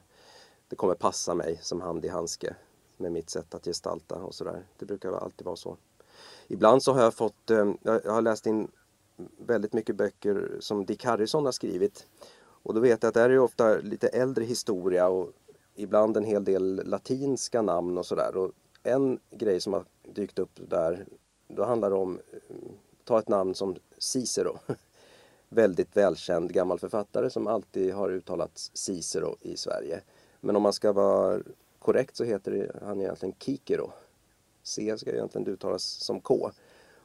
[0.68, 2.56] det kommer passa mig som hand i handske
[2.96, 4.66] med mitt sätt att gestalta och sådär.
[4.78, 5.76] Det brukar alltid vara så.
[6.48, 8.70] Ibland så har jag fått, eh, jag har läst in
[9.38, 12.06] väldigt mycket böcker som Dick Harrison har skrivit.
[12.38, 15.32] Och då vet jag att det är ju ofta lite äldre historia och
[15.74, 18.36] ibland en hel del latinska namn och sådär.
[18.36, 21.06] Och en grej som har dykt upp där,
[21.48, 22.56] då handlar det om, eh,
[23.04, 24.58] ta ett namn som Cicero.
[25.48, 30.00] väldigt välkänd gammal författare som alltid har uttalats Cicero i Sverige.
[30.40, 31.40] Men om man ska vara
[31.78, 33.92] korrekt så heter han egentligen Kikero.
[34.62, 36.50] C ska egentligen uttalas som K.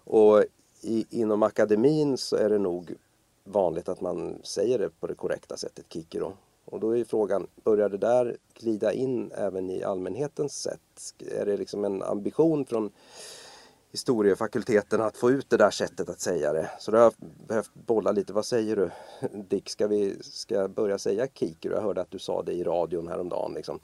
[0.04, 0.44] Och
[0.82, 2.96] i, inom akademin så är det nog
[3.44, 6.34] vanligt att man säger det på det korrekta sättet, Kikero.
[6.66, 11.14] Och då är frågan, börjar det där glida in även i allmänhetens sätt?
[11.32, 12.92] Är det liksom en ambition från
[13.92, 16.70] historiefakulteten att få ut det där sättet att säga det?
[16.80, 17.14] Så då har jag
[17.48, 18.92] behövt bolla lite, vad säger du
[19.50, 21.74] Dick, ska vi ska börja säga Kikero?
[21.74, 23.54] Jag hörde att du sa det i radion häromdagen.
[23.54, 23.80] Liksom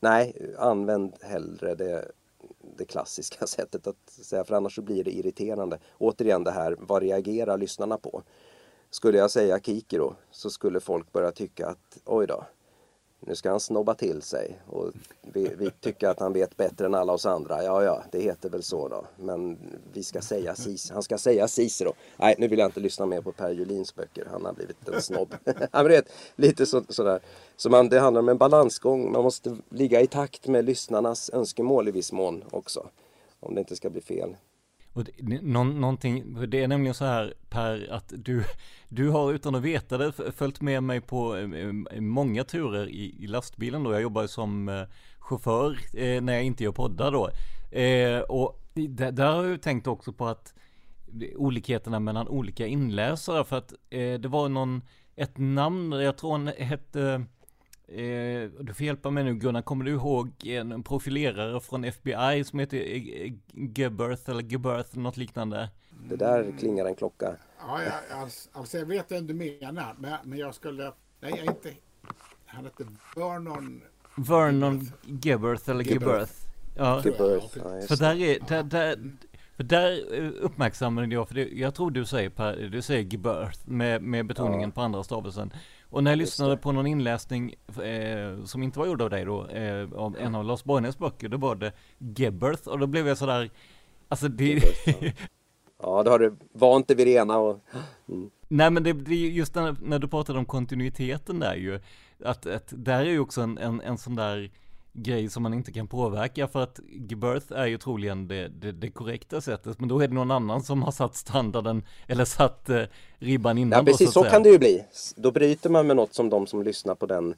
[0.00, 2.10] nej, använd hellre det,
[2.76, 5.78] det klassiska sättet att säga för annars så blir det irriterande.
[5.98, 8.22] Återigen det här, vad reagerar lyssnarna på?
[8.90, 12.44] Skulle jag säga Kikero så skulle folk börja tycka att oj då,
[13.26, 16.94] nu ska han snobba till sig och vi, vi, tycker att han vet bättre än
[16.94, 17.64] alla oss andra.
[17.64, 19.04] Ja, ja, det heter väl så då.
[19.16, 19.58] Men
[19.92, 20.94] vi ska säga Cicero.
[20.94, 21.92] han ska säga Cicero.
[22.16, 24.28] Nej, nu vill jag inte lyssna mer på Per Julins böcker.
[24.32, 25.34] Han har blivit en snobb.
[25.72, 27.20] ja, vet, lite så, sådär.
[27.56, 29.12] Så man, det handlar om en balansgång.
[29.12, 32.88] Man måste ligga i takt med lyssnarnas önskemål i viss mån också.
[33.40, 34.36] Om det inte ska bli fel.
[34.96, 38.44] Och det, någon, någonting, det är nämligen så här Per, att du,
[38.88, 41.50] du har utan att veta det följt med mig på eh,
[41.92, 43.92] eh, många turer i, i lastbilen då.
[43.92, 44.82] Jag jobbar som eh,
[45.18, 47.30] chaufför eh, när jag inte gör poddar då.
[47.78, 50.54] Eh, och där, där har jag tänkt också på att
[51.36, 54.82] olikheterna mellan olika inläsare för att eh, det var någon,
[55.16, 57.24] ett namn, jag tror han hette
[57.88, 62.58] Eh, du får hjälpa mig nu Gunnar, kommer du ihåg en profilerare från FBI som
[62.58, 62.78] heter
[63.52, 65.70] Gebirth eller Gebirth, något liknande?
[66.08, 67.36] Det där klingar en klocka.
[67.58, 71.46] Ja, jag, alltså, alltså jag vet vem du menar, men, men jag skulle, nej jag
[71.46, 71.72] inte,
[72.46, 72.84] han hette
[73.16, 73.82] Vernon
[74.16, 74.90] Vernon
[75.22, 76.32] Gebirth eller Gebirth.
[76.76, 77.02] Ja.
[77.04, 77.58] Gebirth.
[77.58, 78.98] Ja, för där är, där, där,
[79.56, 80.00] för där
[80.40, 84.68] uppmärksammade jag, för det, jag tror du säger, per, du säger Gebirth med, med betoningen
[84.68, 84.74] ja.
[84.74, 85.52] på andra stavelsen.
[85.90, 89.46] Och när jag lyssnade på någon inläsning eh, som inte var gjord av dig då,
[89.46, 93.18] eh, av en av Lars Borgnäs böcker, då var det Gebberth och då blev jag
[93.18, 93.50] sådär,
[94.08, 94.62] alltså det...
[95.82, 97.64] ja, då har du vant dig vid det ena och...
[98.08, 98.30] Mm.
[98.48, 101.80] Nej men det, det är just när, när, du pratade om kontinuiteten där ju,
[102.24, 104.50] att, att där är ju också en, en, en sån där
[104.96, 108.90] grej som man inte kan påverka för att Gebirth är ju troligen det, det, det,
[108.90, 112.82] korrekta sättet men då är det någon annan som har satt standarden eller satt eh,
[113.18, 113.78] ribban innan.
[113.78, 114.84] Ja precis så, så kan det ju bli.
[115.16, 117.34] Då bryter man med något som de som lyssnar på den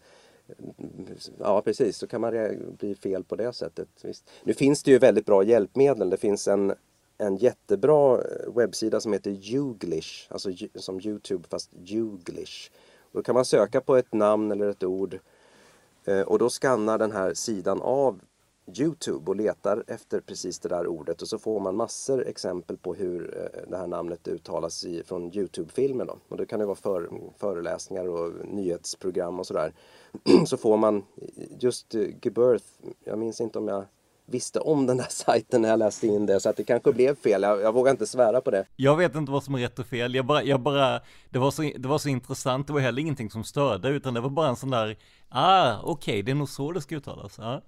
[1.39, 2.33] Ja precis, så kan man
[2.79, 3.89] bli fel på det sättet.
[4.03, 4.31] Visst.
[4.45, 6.11] Nu finns det ju väldigt bra hjälpmedel.
[6.11, 6.75] Det finns en,
[7.19, 12.71] en jättebra eh, webbsida som heter Youglish, alltså som Youtube fast Youglish.
[13.13, 15.19] Då kan man söka på ett namn eller ett ord
[16.05, 18.21] Eh, och då skannar den här sidan av
[18.77, 22.95] Youtube och letar efter precis det där ordet och så får man massor exempel på
[22.95, 26.05] hur eh, det här namnet uttalas i, från Youtube-filmer.
[26.05, 26.19] Då.
[26.29, 29.73] Och det kan det vara för, föreläsningar och nyhetsprogram och sådär.
[30.47, 31.05] så får man
[31.59, 32.67] just eh, Gebirth,
[33.05, 33.85] jag minns inte om jag
[34.31, 37.15] visste om den där sajten när jag läste in det så att det kanske blev
[37.15, 37.43] fel.
[37.43, 38.67] Jag, jag vågar inte svära på det.
[38.77, 40.15] Jag vet inte vad som är rätt och fel.
[40.15, 42.67] Jag bara, jag bara, det var så, det var så intressant.
[42.67, 44.97] Det var heller ingenting som störde utan det var bara en sån där,
[45.29, 47.39] ah, okej, okay, det är nog så det ska uttalas.
[47.39, 47.63] Ja.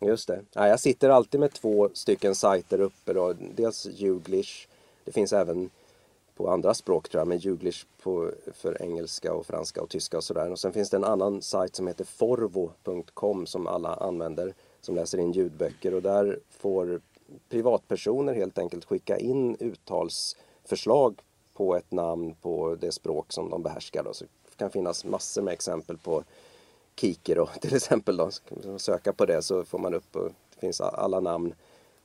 [0.00, 0.42] Just det.
[0.52, 3.34] Ja, jag sitter alltid med två stycken sajter uppe då.
[3.56, 4.68] Dels Juglish.
[5.04, 5.70] Det finns även
[6.36, 10.24] på andra språk tror jag, men Juglish på, för engelska och franska och tyska och
[10.24, 10.50] sådär.
[10.50, 14.54] Och sen finns det en annan sajt som heter forvo.com som alla använder
[14.86, 17.00] som läser in ljudböcker och där får
[17.48, 21.20] privatpersoner helt enkelt skicka in uttalsförslag
[21.54, 24.04] på ett namn på det språk som de behärskar.
[24.04, 24.14] Då.
[24.14, 26.24] Så det kan finnas massor med exempel på
[26.96, 28.16] Kikero till exempel.
[28.16, 28.30] Då.
[28.78, 31.54] Söka på det så får man upp och det finns alla namn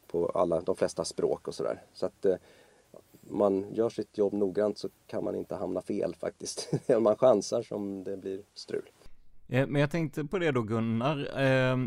[0.08, 1.82] på alla, de flesta språk och sådär.
[1.94, 2.36] Så att eh,
[3.22, 6.70] man gör sitt jobb noggrant så kan man inte hamna fel faktiskt.
[6.88, 8.90] Om man chansar som det blir strul.
[9.48, 11.42] Eh, men jag tänkte på det då Gunnar.
[11.42, 11.78] Eh,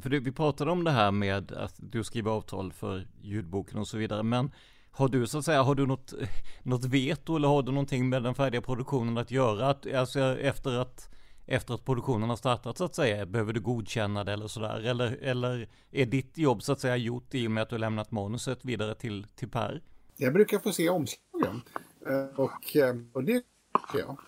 [0.00, 3.98] för vi pratade om det här med att du skriver avtal för ljudboken och så
[3.98, 4.22] vidare.
[4.22, 4.50] Men
[4.90, 6.28] har du så att säga, har du något, eh,
[6.62, 9.68] något veto eller har du någonting med den färdiga produktionen att göra?
[9.68, 11.10] Att, alltså efter att,
[11.46, 14.80] efter att produktionen har startat så att säga, behöver du godkänna det eller sådär?
[14.84, 17.80] Eller, eller är ditt jobb så att säga gjort i och med att du har
[17.80, 19.82] lämnat manuset vidare till, till Per?
[20.16, 21.62] Jag brukar få se omslagen
[22.06, 23.42] eh, och, eh, och det
[23.80, 24.18] tycker jag.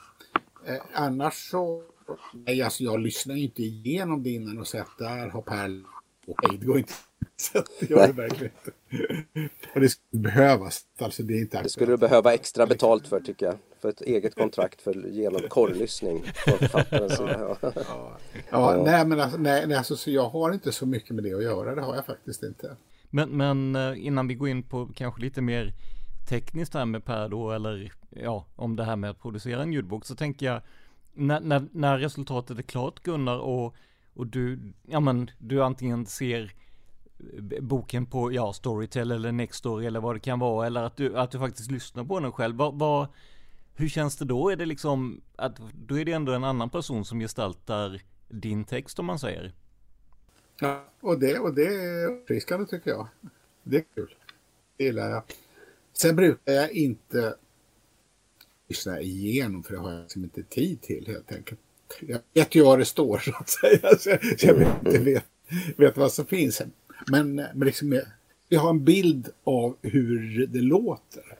[0.94, 1.82] Annars så
[2.32, 5.82] Nej, alltså jag lyssnar inte igenom det innan och säger att där har Per
[6.28, 6.92] Okej, det går inte.
[7.36, 8.72] Så det gör det verkligen inte.
[9.74, 10.86] Och det skulle behövas.
[10.98, 13.54] Alltså det är inte Det skulle du behöva extra betalt för tycker jag.
[13.80, 17.56] För ett eget kontrakt för genom korrlyssning från författarens sida.
[17.62, 18.12] Ja, ja.
[18.50, 21.34] ja, nej men alltså, nej, nej, alltså, så jag har inte så mycket med det
[21.34, 21.74] att göra.
[21.74, 22.76] Det har jag faktiskt inte.
[23.10, 25.72] Men, men eh, innan vi går in på kanske lite mer
[26.28, 30.04] tekniskt här med Per då, eller ja, om det här med att producera en ljudbok,
[30.04, 30.62] så tänker jag
[31.18, 33.74] när, när, när resultatet är klart Gunnar och,
[34.14, 36.54] och du, ja men du antingen ser
[37.18, 41.18] eh, boken på, ja, Storytel eller Nextory eller vad det kan vara, eller att du,
[41.18, 42.56] att du faktiskt lyssnar på den själv.
[42.56, 43.06] Vad, vad,
[43.74, 44.50] hur känns det då?
[44.50, 48.98] Är det liksom, att då är det ändå en annan person som gestaltar din text
[48.98, 49.54] om man säger?
[50.60, 53.08] Ja, och det, och det är uppfriskande tycker jag.
[53.62, 54.14] Det är kul.
[54.76, 55.22] Det gillar jag.
[55.92, 57.34] Sen brukar jag inte
[58.68, 61.60] lyssna igenom för det har jag liksom inte tid till helt enkelt.
[62.00, 63.96] Jag vet ju vad det står så att säga.
[63.98, 65.24] Så jag vet, inte vet,
[65.76, 66.62] vet vad som finns.
[67.10, 68.00] Men, men liksom,
[68.48, 71.38] jag har en bild av hur det låter.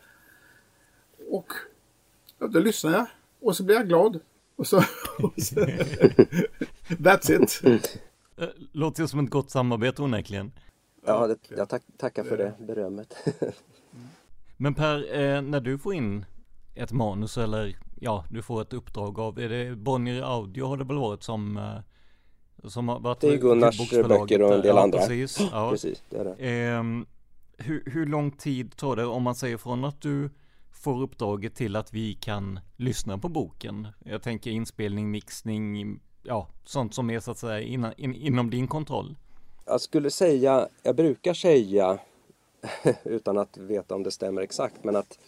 [1.30, 1.52] Och
[2.38, 3.06] ja, då lyssnar jag
[3.40, 4.20] och så blir jag glad.
[4.56, 4.76] Och så,
[5.18, 5.54] och så
[6.88, 7.98] that's it.
[8.36, 10.52] Eh, låter ju som ett gott samarbete onekligen.
[11.06, 13.14] Ja, det, jag tack, tackar för det berömmet.
[14.56, 16.24] Men Per, eh, när du får in
[16.78, 20.84] ett manus eller ja, du får ett uppdrag av, är det Bonnier Audio har det
[20.84, 21.78] väl varit som eh,
[22.64, 24.98] som har varit Det är Gunnars böcker och en del ja, andra.
[24.98, 25.70] Precis, ja.
[25.72, 26.48] precis det är det.
[26.48, 26.82] Eh,
[27.66, 30.30] hur, hur lång tid tar det om man säger från att du
[30.72, 33.88] får uppdraget till att vi kan lyssna på boken?
[34.04, 38.68] Jag tänker inspelning, mixning, ja, sånt som är så att säga in, in, inom din
[38.68, 39.16] kontroll.
[39.66, 41.98] Jag skulle säga, jag brukar säga
[43.04, 45.18] utan att veta om det stämmer exakt, men att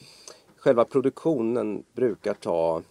[0.61, 2.83] själva produktionen brukar ta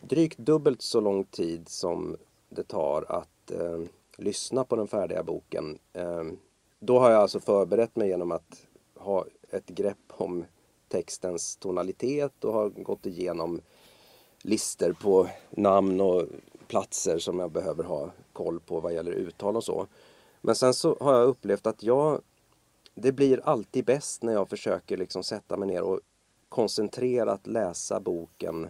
[0.00, 2.16] drygt dubbelt så lång tid som
[2.48, 3.80] det tar att eh,
[4.16, 5.78] lyssna på den färdiga boken.
[5.92, 6.24] Eh,
[6.78, 10.44] då har jag alltså förberett mig genom att ha ett grepp om
[10.88, 13.60] textens tonalitet och har gått igenom
[14.42, 16.26] lister på namn och
[16.66, 19.86] platser som jag behöver ha koll på vad gäller uttal och så.
[20.40, 22.20] Men sen så har jag upplevt att jag
[22.94, 26.00] det blir alltid bäst när jag försöker liksom sätta mig ner och
[26.48, 28.68] koncentrerat läsa boken.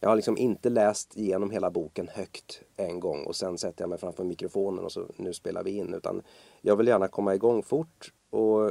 [0.00, 3.88] Jag har liksom inte läst igenom hela boken högt en gång och sen sätter jag
[3.88, 5.94] mig framför mikrofonen och så nu spelar vi in.
[5.94, 6.22] Utan
[6.60, 8.70] jag vill gärna komma igång fort och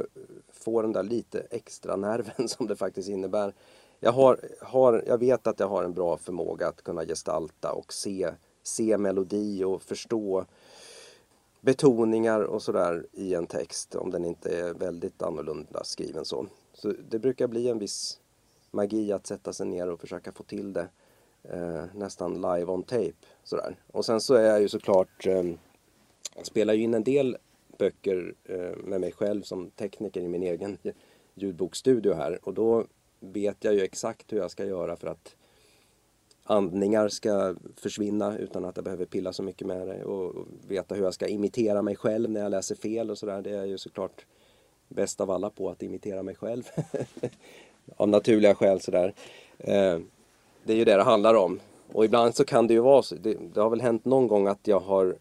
[0.52, 3.54] få den där lite extra nerven som det faktiskt innebär.
[4.00, 7.92] Jag, har, har, jag vet att jag har en bra förmåga att kunna gestalta och
[7.92, 8.30] se,
[8.62, 10.44] se melodi och förstå
[11.60, 16.46] betoningar och sådär i en text om den inte är väldigt annorlunda skriven så.
[16.72, 18.20] Så det brukar bli en viss
[18.70, 20.88] magi att sätta sig ner och försöka få till det
[21.42, 23.12] eh, nästan live on tape.
[23.44, 23.76] Sådär.
[23.86, 25.44] Och sen så är jag ju såklart, eh,
[26.36, 27.36] jag spelar ju in en del
[27.78, 30.78] böcker eh, med mig själv som tekniker i min egen
[31.34, 32.84] ljudbokstudio här och då
[33.20, 35.36] vet jag ju exakt hur jag ska göra för att
[36.50, 41.04] andningar ska försvinna utan att jag behöver pilla så mycket med det och veta hur
[41.04, 43.42] jag ska imitera mig själv när jag läser fel och sådär.
[43.42, 44.26] Det är ju såklart
[44.88, 46.62] bäst av alla på att imitera mig själv.
[47.96, 49.14] av naturliga skäl sådär.
[49.58, 49.98] Eh,
[50.64, 51.60] det är ju det det handlar om.
[51.92, 53.14] Och ibland så kan det ju vara så.
[53.14, 55.16] Det, det har väl hänt någon gång att jag har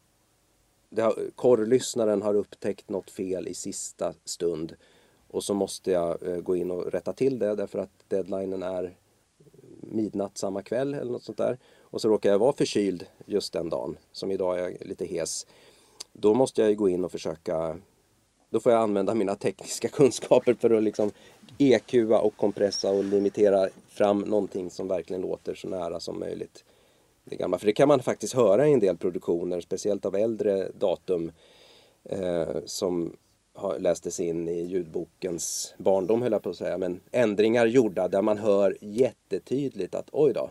[0.97, 4.75] har, korrlyssnaren har upptäckt något fel i sista stund
[5.27, 8.95] och så måste jag eh, gå in och rätta till det därför att deadlinen är
[9.91, 11.57] midnatt samma kväll eller något sånt där.
[11.81, 15.47] Och så råkar jag vara förkyld just den dagen, som idag är lite hes.
[16.13, 17.77] Då måste jag gå in och försöka
[18.49, 21.11] då får jag använda mina tekniska kunskaper för att liksom
[21.57, 26.63] EQa och kompressa och limitera fram någonting som verkligen låter så nära som möjligt.
[27.23, 27.57] Det gamla.
[27.57, 31.31] För det kan man faktiskt höra i en del produktioner, speciellt av äldre datum
[32.03, 33.15] eh, som
[33.79, 36.77] lästes in i ljudbokens barndom höll jag på att säga.
[36.77, 40.49] Men ändringar gjorda där man hör jättetydligt att oj då,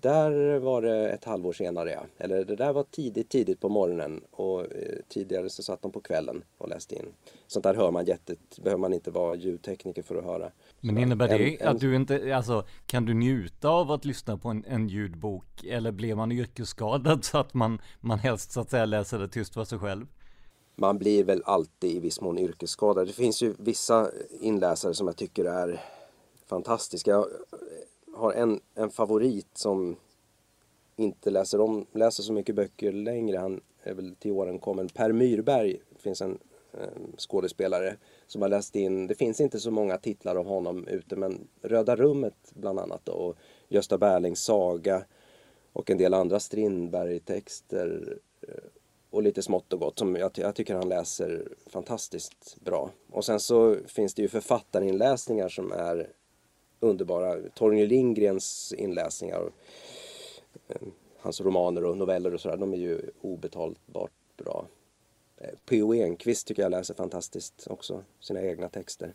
[0.00, 2.04] där var det ett halvår senare ja.
[2.18, 4.66] Eller det där var tidigt, tidigt på morgonen och eh,
[5.08, 7.06] tidigare så satt de på kvällen och läste in.
[7.46, 10.50] Sånt där hör man jättet, behöver man inte vara ljudtekniker för att höra.
[10.80, 14.48] Men innebär det en, att du inte, alltså kan du njuta av att lyssna på
[14.48, 18.84] en, en ljudbok eller blir man yrkesskadad så att man, man helst så att säga
[18.84, 20.06] läser det tyst för sig själv?
[20.76, 23.06] Man blir väl alltid i viss mån yrkesskadad.
[23.06, 24.10] Det finns ju vissa
[24.40, 25.80] inläsare som jag tycker är
[26.46, 27.26] fantastiska Jag
[28.14, 29.96] har en, en favorit som
[30.96, 33.38] inte läser, om, läser så mycket böcker längre.
[33.38, 34.88] Han är väl till åren kommen.
[34.88, 36.38] Per Myrberg finns en
[36.72, 37.96] eh, skådespelare
[38.26, 41.96] som har läst in, det finns inte så många titlar av honom ute men Röda
[41.96, 43.36] rummet bland annat då, och
[43.68, 45.04] Gösta Berlings saga
[45.72, 48.54] och en del andra Strindberg-texter eh,
[49.16, 52.90] och lite smått och gott som jag, jag, tycker han läser fantastiskt bra.
[53.10, 56.08] Och sen så finns det ju författarinläsningar som är
[56.80, 57.36] underbara.
[57.54, 59.50] Torgny Lindgrens inläsningar,
[60.68, 60.88] eh,
[61.18, 64.66] hans romaner och noveller och sådär, de är ju obetalbart bra.
[65.36, 65.94] Eh, P.O.
[65.94, 69.14] Enquist tycker jag läser fantastiskt också, sina egna texter.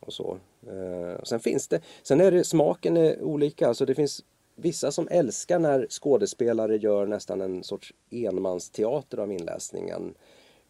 [0.00, 0.38] Och så.
[0.66, 4.24] Eh, sen finns det, sen är det, smaken är olika, alltså det finns
[4.60, 10.14] vissa som älskar när skådespelare gör nästan en sorts enmansteater av inläsningen.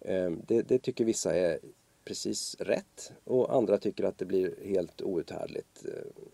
[0.00, 1.58] Ehm, det, det tycker vissa är
[2.04, 5.84] precis rätt och andra tycker att det blir helt outhärdligt.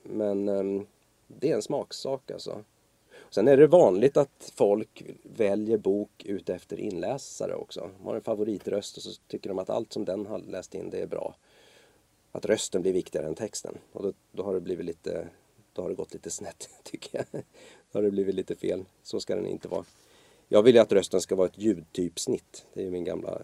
[0.02, 0.86] Men ehm,
[1.26, 2.64] det är en smaksak alltså.
[3.30, 7.90] Sen är det vanligt att folk väljer bok ut efter inläsare också.
[7.98, 10.90] De har en favoritröst och så tycker de att allt som den har läst in
[10.90, 11.34] det är bra.
[12.32, 13.78] Att rösten blir viktigare än texten.
[13.92, 15.28] Och då, då har det blivit lite,
[15.74, 17.42] då har det gått lite snett tycker jag.
[17.92, 18.84] Då har det blivit lite fel.
[19.02, 19.84] Så ska den inte vara.
[20.48, 22.66] Jag vill ju att rösten ska vara ett ljudtypsnitt.
[22.74, 23.42] Det är min gamla,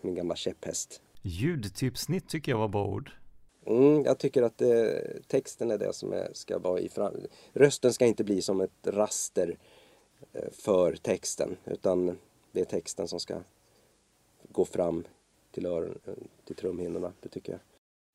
[0.00, 1.00] min gamla käpphäst.
[1.22, 3.10] Ljudtypsnitt tycker jag var bra ord.
[3.66, 7.14] Mm, jag tycker att det, texten är det som är, ska vara i fram...
[7.52, 9.58] Rösten ska inte bli som ett raster
[10.32, 12.18] eh, för texten utan
[12.52, 13.40] det är texten som ska
[14.48, 15.04] gå fram
[15.50, 15.98] till, öron,
[16.44, 17.60] till trumhinnorna, det tycker jag.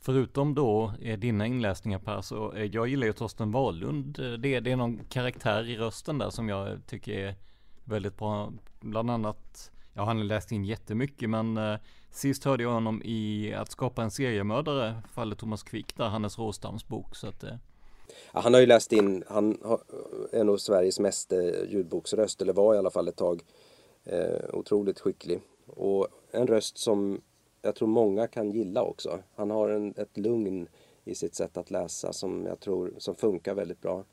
[0.01, 4.19] Förutom då eh, dina inläsningar Per, så eh, jag gillar ju Torsten Wahlund.
[4.19, 7.35] Eh, det, det är någon karaktär i rösten där som jag tycker är
[7.83, 8.53] väldigt bra.
[8.79, 11.75] Bland annat, ja han har läst in jättemycket men eh,
[12.11, 16.87] Sist hörde jag honom i Att skapa en seriemördare, fallet Thomas Quick, där Hannes Råstams
[16.87, 17.15] bok.
[17.15, 17.55] Så att, eh.
[18.33, 19.57] ja, han har ju läst in, han
[20.31, 21.33] är nog Sveriges mest
[21.67, 23.41] ljudboksröst, eller var i alla fall ett tag.
[24.03, 25.39] Eh, otroligt skicklig.
[25.65, 27.21] Och en röst som
[27.61, 29.19] jag tror många kan gilla också.
[29.35, 30.67] Han har en, ett lugn
[31.05, 34.03] i sitt sätt att läsa som jag tror som funkar väldigt bra.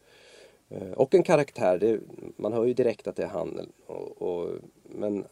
[0.69, 2.01] Eh, och en karaktär, det,
[2.37, 3.73] man hör ju direkt att det är han.
[3.87, 4.51] Och, och,
[4.83, 5.25] men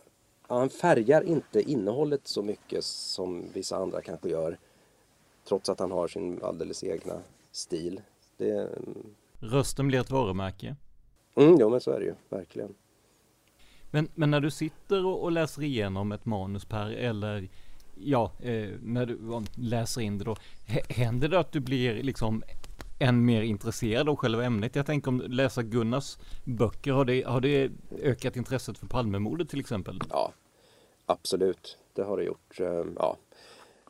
[0.42, 4.58] han färgar inte innehållet så mycket som vissa andra kanske gör.
[5.48, 7.20] Trots att han har sin alldeles egna
[7.52, 8.00] stil.
[8.36, 8.68] Det...
[9.38, 10.76] Rösten blir ett varumärke.
[11.34, 12.74] Mm, jo men så är det ju, verkligen.
[13.90, 17.48] Men, men när du sitter och, och läser igenom ett manus Per, eller
[17.96, 19.18] ja, eh, när du
[19.54, 20.36] läser in det då,
[20.88, 22.42] händer det att du blir liksom
[22.98, 24.76] än mer intresserad av själva ämnet?
[24.76, 27.70] Jag tänker om läsa Gunnars böcker, har det, har det
[28.02, 30.00] ökat intresset för Palmemordet till exempel?
[30.10, 30.32] Ja,
[31.06, 31.78] absolut.
[31.92, 32.60] Det har det gjort.
[32.60, 33.16] Ehm, ja.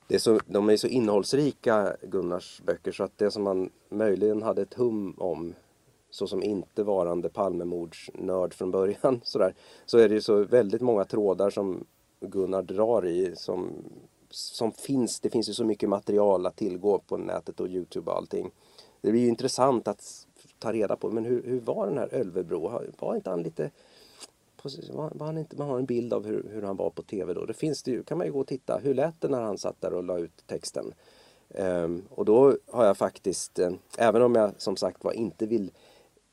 [0.09, 4.43] Det är så, de är så innehållsrika, Gunnars böcker, så att det som man möjligen
[4.43, 5.55] hade ett hum om
[6.11, 9.55] såsom inte varande Palmemordsnörd från början sådär,
[9.87, 11.87] så är det ju så väldigt många trådar som
[12.31, 13.73] Gunnar drar i som,
[14.31, 15.21] som finns.
[15.21, 18.51] Det finns ju så mycket material att tillgå på nätet och Youtube och allting.
[19.01, 20.27] Det blir ju intressant att
[20.59, 22.81] ta reda på, men hur, hur var den här Ölvebro?
[22.99, 23.71] Var inte han lite
[24.93, 27.35] var, var han inte, man har en bild av hur, hur han var på TV
[27.35, 27.45] då.
[27.45, 28.79] Det finns det ju, kan man ju gå och titta.
[28.83, 30.95] Hur lät det när han satt där och la ut texten?
[31.49, 35.71] Um, och då har jag faktiskt, um, även om jag som sagt var inte vill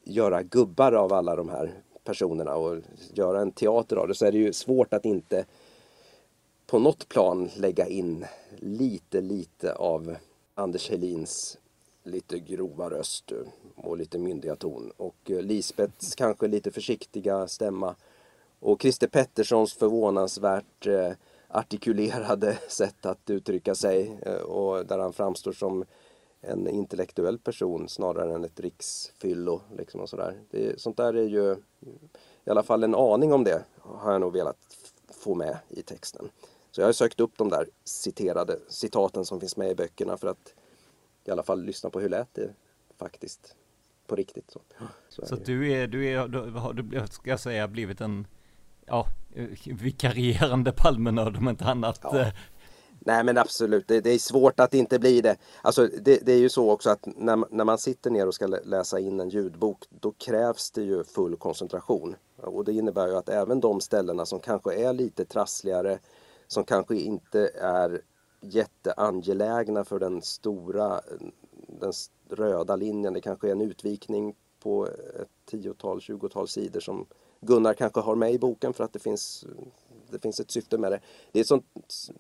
[0.04, 1.74] göra gubbar av alla de här
[2.04, 2.78] personerna och
[3.14, 5.46] göra en teater av det så är det ju svårt att inte
[6.72, 8.26] på något plan lägga in
[8.60, 10.16] lite, lite av
[10.56, 11.58] Anders Helins
[12.04, 13.38] lite grova röst eh,
[13.76, 17.96] och lite myndiga ton och eh, Lisbets kanske lite försiktiga stämma
[18.60, 21.12] Och Christer Petterssons förvånansvärt eh,
[21.48, 25.86] artikulerade sätt att uttrycka sig och där han framstår som
[26.42, 29.62] en intellektuell person snarare än ett riksfyllo.
[29.78, 30.42] Liksom och sådär.
[30.52, 31.56] Det, sånt där är ju
[32.46, 34.58] i alla fall en aning om det har jag nog velat
[35.12, 36.30] få med i texten.
[36.72, 40.28] Så jag har sökt upp de där citerade citaten som finns med i böckerna för
[40.28, 40.54] att
[41.26, 42.54] i alla fall lyssna på hur lät det
[42.98, 43.56] faktiskt
[44.08, 44.52] på riktigt.
[44.52, 44.60] Så,
[45.10, 48.28] så, så du är, du är, du har, du, ska jag säga, blivit en
[48.86, 49.08] ja,
[49.66, 52.00] vikarierande Palmenörd om inte annat.
[52.04, 52.32] Ja.
[53.06, 55.38] Nej men absolut, det, det, är svårt att inte bli det.
[55.62, 58.48] Alltså det, det, är ju så också att när, när man sitter ner och ska
[58.48, 62.16] läsa in en ljudbok då krävs det ju full koncentration.
[62.38, 66.00] Och det innebär ju att även de ställena som kanske är lite trassligare,
[66.52, 68.02] som kanske inte är
[68.42, 71.02] jätteangelägna för den stora,
[71.68, 71.94] den
[72.30, 73.14] röda linjen.
[73.14, 77.06] Det kanske är en utvikning på ett tiotal, tjugotal sidor som
[77.42, 79.46] Gunnar kanske har med i boken för att det finns,
[80.10, 81.00] det finns ett syfte med det.
[81.32, 81.66] Det är sånt,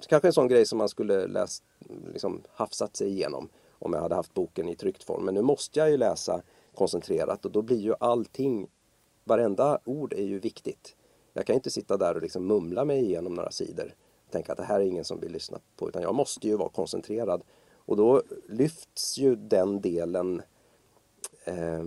[0.09, 1.63] kanske en sån grej som man skulle läst,
[2.13, 5.25] liksom hafsat sig igenom om jag hade haft boken i tryckt form.
[5.25, 6.41] Men nu måste jag ju läsa
[6.75, 8.67] koncentrerat och då blir ju allting,
[9.23, 10.95] varenda ord är ju viktigt.
[11.34, 13.93] Jag kan inte sitta där och liksom mumla mig igenom några sidor
[14.32, 16.69] tänka att det här är ingen som vill lyssna på utan jag måste ju vara
[16.69, 17.43] koncentrerad.
[17.86, 20.41] Och då lyfts ju den delen,
[21.43, 21.84] eh,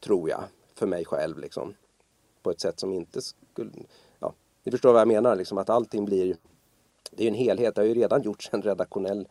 [0.00, 0.42] tror jag,
[0.74, 1.74] för mig själv liksom
[2.42, 3.70] på ett sätt som inte skulle...
[4.18, 4.34] Ja,
[4.64, 6.36] ni förstår vad jag menar, liksom att allting blir...
[7.10, 9.28] Det är ju en helhet, det har ju redan gjorts en redaktionell...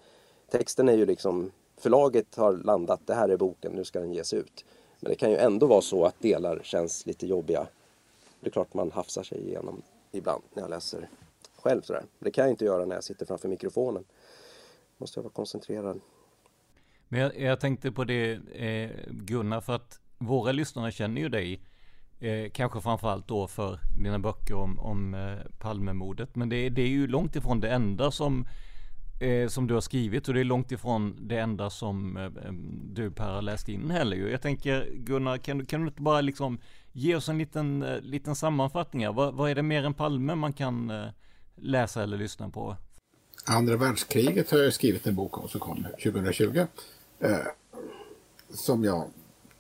[0.50, 1.52] Texten är ju liksom...
[1.78, 4.66] Förlaget har landat, det här är boken, nu ska den ges ut.
[5.00, 7.68] Men det kan ju ändå vara så att delar känns lite jobbiga.
[8.40, 11.10] Det är klart man hafsar sig igenom ibland när jag läser
[11.58, 12.04] själv sådär.
[12.20, 14.04] Det kan jag inte göra när jag sitter framför mikrofonen.
[14.98, 16.00] Måste jag vara koncentrerad.
[17.08, 21.62] Men jag, jag tänkte på det eh, Gunnar, för att våra lyssnare känner ju dig
[22.20, 26.36] Eh, kanske framförallt då för dina böcker om, om eh, Palmemordet.
[26.36, 28.48] Men det, det, är ju långt ifrån det enda som,
[29.22, 32.52] eh, som du har skrivit och det är långt ifrån det enda som eh, eh
[32.94, 36.60] du Per har läst in heller Jag tänker Gunnar, kan, kan du inte bara liksom
[36.92, 39.14] ge oss en liten, eh, liten sammanfattning?
[39.14, 41.08] Vad, vad är det mer än Palme man kan eh,
[41.62, 42.76] läsa eller lyssna på?
[43.46, 46.66] Andra världskriget har jag skrivit en bok om som kom 2020.
[47.20, 47.38] Eh,
[48.54, 49.08] som jag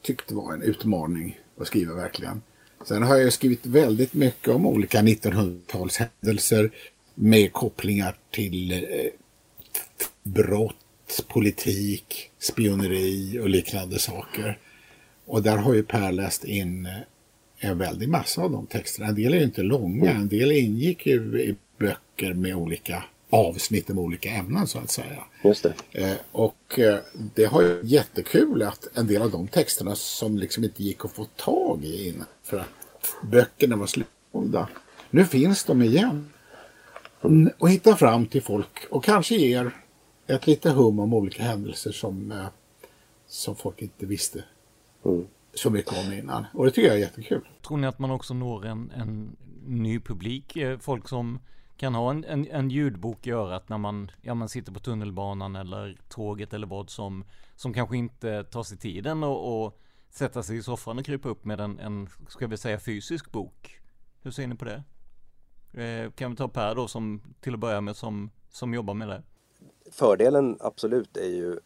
[0.01, 2.41] tyckte var en utmaning att skriva verkligen.
[2.85, 6.71] Sen har jag skrivit väldigt mycket om olika 1900-talshändelser
[7.15, 8.79] med kopplingar till eh,
[10.23, 10.75] brott,
[11.27, 14.57] politik, spioneri och liknande saker.
[15.25, 16.91] Och där har ju Per läst in eh,
[17.59, 19.07] en väldig massa av de texterna.
[19.07, 21.55] En del är ju inte långa, en del ingick ju i
[22.17, 25.23] böcker med olika avsnitt om olika ämnen så att säga.
[25.43, 25.73] Just det.
[25.91, 26.99] Eh, och eh,
[27.35, 31.11] det har ju jättekul att en del av de texterna som liksom inte gick att
[31.11, 32.67] få tag i innan för att
[33.31, 34.69] böckerna var slutsålda.
[35.09, 36.29] Nu finns de igen.
[37.57, 39.71] Och hittar fram till folk och kanske ger
[40.27, 42.47] ett lite hum om olika händelser som, eh,
[43.27, 44.43] som folk inte visste
[45.05, 45.25] mm.
[45.53, 46.45] så mycket om innan.
[46.53, 47.41] Och det tycker jag är jättekul.
[47.67, 50.57] Tror ni att man också når en, en ny publik?
[50.79, 51.39] Folk som
[51.77, 55.55] kan ha en, en, en, ljudbok i örat när man, ja, man sitter på tunnelbanan
[55.55, 57.25] eller tåget eller vad som,
[57.55, 61.45] som kanske inte tar sig tiden och, och sätta sig i soffan och krypa upp
[61.45, 63.79] med en, en, ska vi säga fysisk bok.
[64.21, 64.83] Hur ser ni på det?
[65.83, 69.07] Eh, kan vi ta Per då som till att börja med som, som jobbar med
[69.07, 69.23] det?
[69.91, 71.59] Fördelen absolut är ju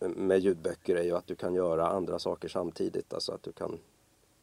[0.00, 3.12] med ljudböcker är ju att du kan göra andra saker samtidigt.
[3.12, 3.78] Alltså att du kan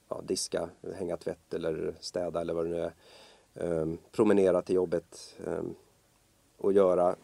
[0.10, 2.94] ja, diska, hänga tvätt eller städa eller vad det nu är
[3.56, 5.76] Ehm, promenera till jobbet ehm,
[6.58, 7.16] och göra,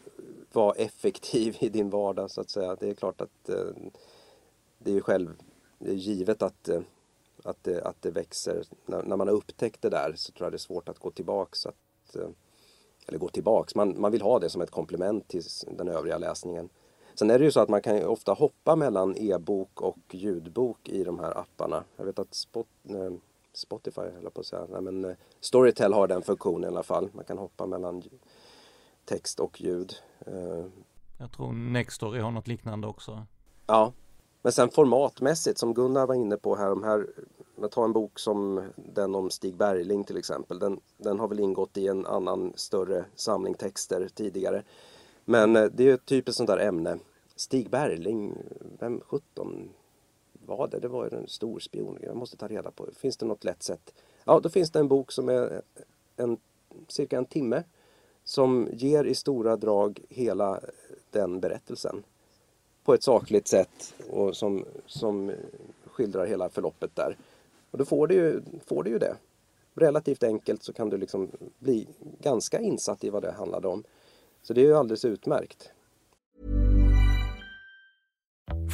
[0.53, 2.75] vara effektiv i din vardag så att säga.
[2.75, 3.91] Det är klart att ehm,
[4.77, 5.35] det är ju själv,
[5.79, 6.81] det är givet att, eh,
[7.43, 8.63] att, det, att det växer.
[8.85, 11.11] När, när, man har upptäckt det där så tror jag det är svårt att gå
[11.11, 11.65] tillbaks.
[11.65, 12.15] Att,
[13.07, 15.43] eller gå tillbaks, man, man vill ha det som ett komplement till
[15.77, 16.69] den övriga läsningen.
[17.15, 21.03] Sen är det ju så att man kan ofta hoppa mellan e-bok och ljudbok i
[21.03, 21.83] de här apparna.
[21.97, 22.67] Jag vet att Spot,
[23.59, 24.65] Spotify eller på att säga.
[24.69, 27.09] Nej, men eh, Storytel har den funktionen i alla fall.
[27.13, 28.03] Man kan hoppa mellan
[29.05, 29.93] text och ljud.
[30.25, 30.65] Eh,
[31.17, 33.25] Jag tror Nextory har något liknande också.
[33.67, 33.93] Ja,
[34.41, 36.69] men sen formatmässigt som Gunnar var inne på här.
[36.69, 37.07] De här
[37.61, 40.59] jag tar en bok som den om Stig Bergling till exempel.
[40.59, 44.63] Den, den har väl ingått i en annan större samling texter tidigare.
[45.25, 46.99] Men eh, det är typ ett sånt där ämne.
[47.35, 48.37] Stig Bergling,
[48.79, 49.69] vem 17
[50.49, 50.79] var det?
[50.79, 51.97] Det var ju en stor spion.
[52.01, 52.87] Jag måste ta reda på.
[52.95, 53.93] Finns det något lätt sätt?
[54.23, 55.61] Ja, då finns det en bok som är
[56.15, 56.37] en,
[56.87, 57.63] cirka en timme
[58.23, 60.59] som ger i stora drag hela
[61.11, 62.03] den berättelsen
[62.83, 65.31] på ett sakligt sätt och som, som
[65.85, 67.17] skildrar hela förloppet där.
[67.71, 69.15] Och då får du ju, får du ju det.
[69.75, 71.87] relativt enkelt så kan du liksom bli
[72.21, 73.83] ganska insatt i vad det handlade om.
[74.41, 75.69] Så det är ju alldeles utmärkt.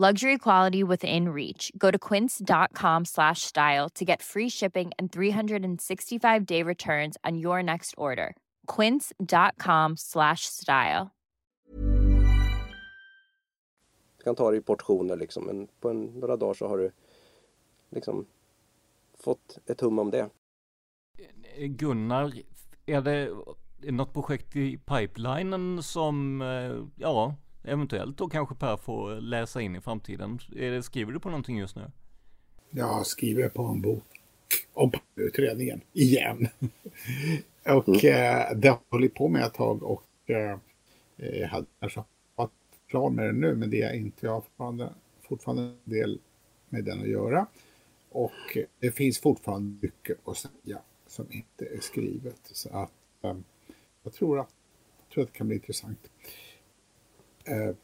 [0.00, 1.70] Luxury quality within reach.
[1.76, 7.62] Go to quince.com slash style to get free shipping and 365 day returns on your
[7.62, 8.34] next order.
[8.66, 11.10] Quince.com slash style.
[14.16, 16.90] Du kan ta det i portioner liksom, men på en, några dagar så har du
[17.90, 18.26] liksom
[19.18, 20.30] fått ett hum om det.
[21.58, 22.32] Gunnar,
[22.86, 23.30] är det
[23.92, 27.34] något projekt i pipelinen som, eh, ja,
[27.64, 30.38] eventuellt då kanske Per får läsa in i framtiden?
[30.82, 31.90] Skriver du på någonting just nu?
[32.70, 34.04] Jag skriver på en bok
[34.72, 36.48] om utredningen igen.
[37.66, 38.50] och mm.
[38.50, 40.58] eh, det har jag hållit på med ett tag och eh,
[41.16, 42.04] jag hade kanske
[42.34, 42.50] varit
[42.88, 44.26] klar med det nu men det är inte.
[44.26, 44.92] Jag har fortfarande,
[45.28, 46.20] fortfarande en del
[46.68, 47.46] med den att göra.
[48.08, 52.40] Och det finns fortfarande mycket att säga som inte är skrivet.
[52.42, 52.92] Så att
[53.22, 53.36] eh,
[54.02, 54.50] jag tror att,
[54.98, 56.10] jag tror att det kan bli intressant.
[57.50, 57.74] Eh,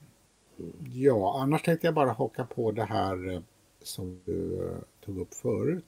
[0.93, 3.41] ja, annars tänkte jag bara haka på det här eh,
[3.83, 5.85] som du eh, tog upp förut.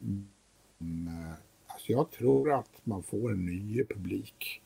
[0.00, 0.28] Mm,
[1.08, 1.34] eh,
[1.66, 4.62] alltså jag tror att man får en ny publik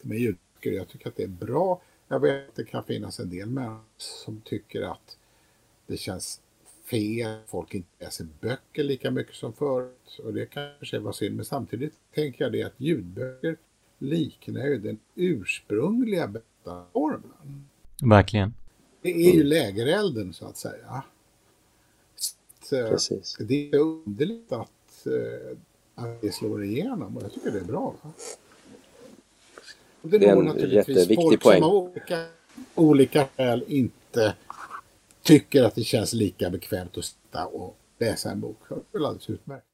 [0.00, 0.72] med ljudböcker.
[0.72, 1.82] Jag tycker att det är bra.
[2.08, 5.18] Jag vet att det kan finnas en del människor som tycker att
[5.86, 6.40] det känns
[6.84, 7.38] fel.
[7.46, 10.20] Folk inte läser böcker lika mycket som förut.
[10.24, 11.36] Och det kanske var synd.
[11.36, 13.56] Men samtidigt tänker jag det att ljudböcker
[13.98, 17.68] liknar ju den ursprungliga berättarformen.
[18.02, 18.54] Verkligen.
[19.02, 21.02] Det är ju lägerelden så att säga.
[22.62, 23.36] Så, Precis.
[23.40, 25.56] Det är underligt att, eh,
[25.94, 27.94] att det slår igenom och jag tycker det är bra.
[28.02, 28.12] Va?
[30.02, 31.60] Och det, Det är en naturligtvis jätteviktig folk poäng.
[31.62, 32.26] som av olika,
[32.74, 34.34] olika skäl inte
[35.22, 38.58] tycker att det känns lika bekvämt att sitta och läsa en bok.
[38.68, 39.66] Det är alldeles utmärkt.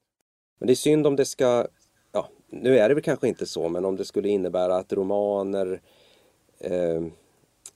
[0.58, 1.66] Men det är synd om det ska,
[2.12, 5.80] ja, nu är det väl kanske inte så, men om det skulle innebära att romaner
[6.58, 7.02] eh,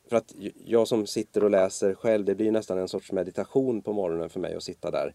[0.09, 0.35] för att
[0.65, 4.41] jag som sitter och läser själv, det blir nästan en sorts meditation på morgonen för
[4.41, 5.15] mig att sitta där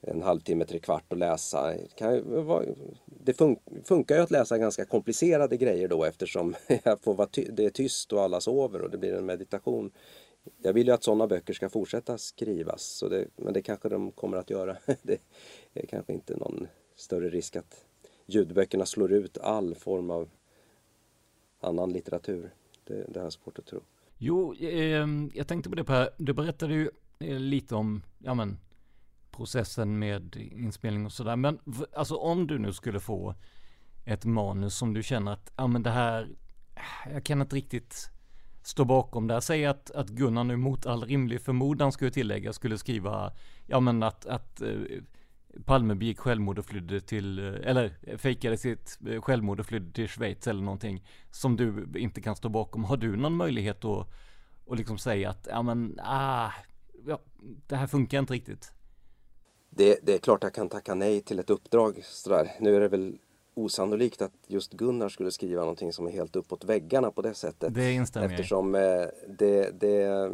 [0.00, 1.74] en halvtimme, tre kvart och läsa.
[3.06, 3.38] Det,
[3.84, 6.54] funkar ju att läsa ganska komplicerade grejer då eftersom
[6.84, 9.90] jag får vara ty- det är tyst och alla sover och det blir en meditation.
[10.62, 14.12] Jag vill ju att sådana böcker ska fortsätta skrivas, så det, men det kanske de
[14.12, 14.76] kommer att göra.
[15.02, 15.20] Det
[15.82, 17.84] är kanske inte någon större risk att
[18.26, 20.28] ljudböckerna slår ut all form av
[21.60, 22.54] annan litteratur.
[22.84, 23.80] Det, det har jag svårt att tro.
[24.18, 26.10] Jo, eh, jag tänkte på det Per.
[26.18, 28.58] Du berättade ju eh, lite om, ja men,
[29.30, 31.36] processen med inspelning och sådär.
[31.36, 31.58] Men
[31.92, 33.34] alltså om du nu skulle få
[34.04, 36.28] ett manus som du känner att, ja men det här,
[37.12, 38.10] jag kan inte riktigt
[38.62, 39.34] stå bakom det.
[39.34, 39.40] här.
[39.40, 43.32] Säg att, att Gunnar nu mot all rimlig förmodan skulle tillägga, skulle skriva,
[43.66, 44.70] ja men att, att eh,
[45.64, 50.08] Palme begick självmord och flydde till, eh, eller fejkade sitt eh, självmord och flydde till
[50.08, 52.84] Schweiz eller någonting som du inte kan stå bakom.
[52.84, 54.06] Har du någon möjlighet att,
[54.70, 56.50] att liksom säga att, ja men, ah,
[57.06, 57.20] ja,
[57.66, 58.72] det här funkar inte riktigt?
[59.70, 62.50] Det, det är klart jag kan tacka nej till ett uppdrag sådär.
[62.60, 63.18] Nu är det väl
[63.54, 67.74] osannolikt att just Gunnar skulle skriva någonting som är helt uppåt väggarna på det sättet.
[67.74, 68.26] Det instämmer.
[68.26, 68.80] Eftersom eh,
[69.28, 70.30] det, det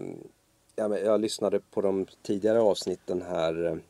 [0.76, 3.80] ja, men jag lyssnade på de tidigare avsnitten här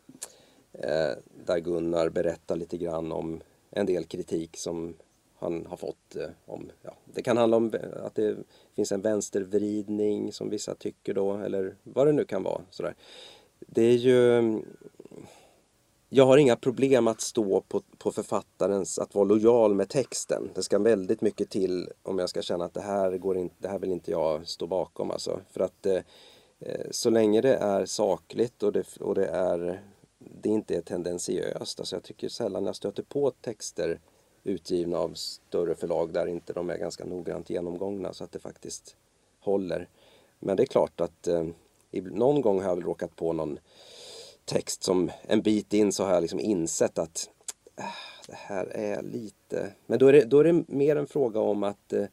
[0.72, 1.12] Eh,
[1.46, 4.94] där Gunnar berättar lite grann om en del kritik som
[5.38, 6.16] han har fått.
[6.16, 8.36] Eh, om, ja, det kan handla om eh, att det
[8.76, 12.62] finns en vänstervridning som vissa tycker då, eller vad det nu kan vara.
[12.70, 12.94] Sådär.
[13.60, 14.38] Det är ju...
[14.38, 14.64] Mm,
[16.14, 20.50] jag har inga problem att stå på, på författarens, att vara lojal med texten.
[20.54, 23.68] Det ska väldigt mycket till om jag ska känna att det här, går in, det
[23.68, 25.10] här vill inte jag stå bakom.
[25.10, 25.40] Alltså.
[25.50, 26.00] För att eh,
[26.60, 29.82] eh så länge det är sakligt och det, och det är
[30.40, 31.80] det inte är tendensiöst.
[31.80, 34.00] Alltså jag tycker sällan jag stöter på texter
[34.44, 38.96] utgivna av större förlag där inte de är ganska noggrant genomgångna så att det faktiskt
[39.40, 39.88] håller.
[40.38, 41.44] Men det är klart att eh,
[41.92, 43.58] någon gång har jag väl råkat på någon
[44.44, 47.30] text som en bit in så har jag liksom insett att
[47.76, 47.84] äh,
[48.26, 49.72] det här är lite...
[49.86, 52.04] Men då är det, då är det mer en fråga om att eh,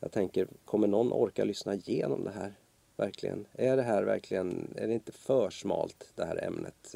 [0.00, 2.54] jag tänker, kommer någon orka lyssna igenom det här?
[2.96, 3.46] Verkligen.
[3.52, 6.94] Är det här verkligen, är det inte för smalt det här ämnet?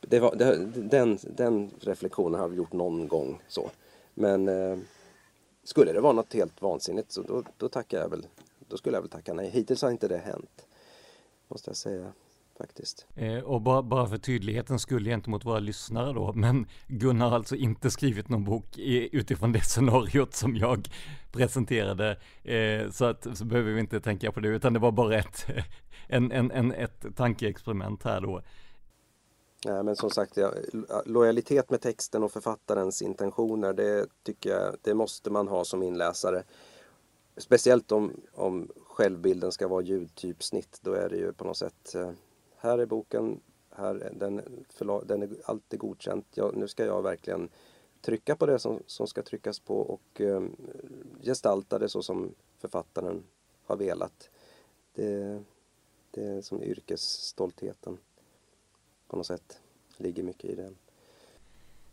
[0.00, 3.70] Det var, det, den, den reflektionen har vi gjort någon gång så.
[4.14, 4.78] Men eh,
[5.64, 8.26] skulle det vara något helt vansinnigt så då, då tackar jag väl,
[8.68, 9.50] då skulle jag väl tacka nej.
[9.50, 10.66] Hittills har inte det hänt.
[11.48, 12.12] Måste jag säga
[12.58, 13.06] faktiskt.
[13.16, 17.56] Eh, och bara, bara för tydligheten skulle gentemot våra lyssnare då, men Gunnar har alltså
[17.56, 20.88] inte skrivit någon bok i, utifrån det scenariot som jag
[21.32, 25.18] presenterade, eh, så att så behöver vi inte tänka på det, utan det var bara
[25.18, 25.46] ett,
[26.08, 28.42] en, en, en, ett tankeexperiment här då.
[29.64, 30.52] Men som sagt, ja,
[31.06, 36.42] lojalitet med texten och författarens intentioner, det tycker jag, det måste man ha som inläsare.
[37.36, 42.10] Speciellt om, om självbilden ska vara ljudtypsnitt, då är det ju på något sätt, eh,
[42.56, 43.40] här är boken,
[43.70, 46.26] här, den, förlag, den är alltid godkänt.
[46.34, 47.48] Jag, nu ska jag verkligen
[48.00, 50.42] trycka på det som, som ska tryckas på och eh,
[51.22, 53.24] gestalta det så som författaren
[53.64, 54.30] har velat.
[54.94, 55.42] Det,
[56.10, 57.98] det är som yrkesstoltheten
[59.12, 59.60] på något sätt.
[59.96, 60.76] Ligger mycket i den.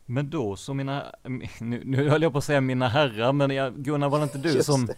[0.05, 1.15] Men då så mina,
[1.59, 4.37] nu, nu höll jag på att säga mina herrar, men jag, Gunnar var det inte
[4.37, 4.89] du Just som,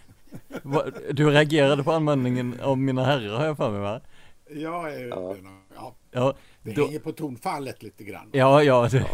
[0.64, 4.02] var, du reagerade på användningen av mina herrar har jag för mig va?
[4.50, 5.36] Ja, ja.
[5.76, 5.96] ja.
[6.12, 8.30] ja det då, hänger på tonfallet lite grann.
[8.32, 9.06] Ja, ja, det,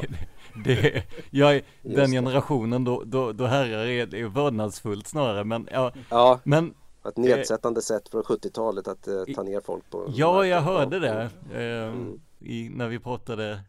[0.65, 5.93] det, jag är den generationen då, då, då herrar är, är vördnadsfullt snarare, men ja,
[6.09, 6.39] ja.
[6.43, 6.73] men
[7.09, 10.99] ett nedsättande eh, sätt från 70-talet att eh, ta ner folk på Ja, jag hörde
[10.99, 13.61] det eh, mm i, när vi pratade,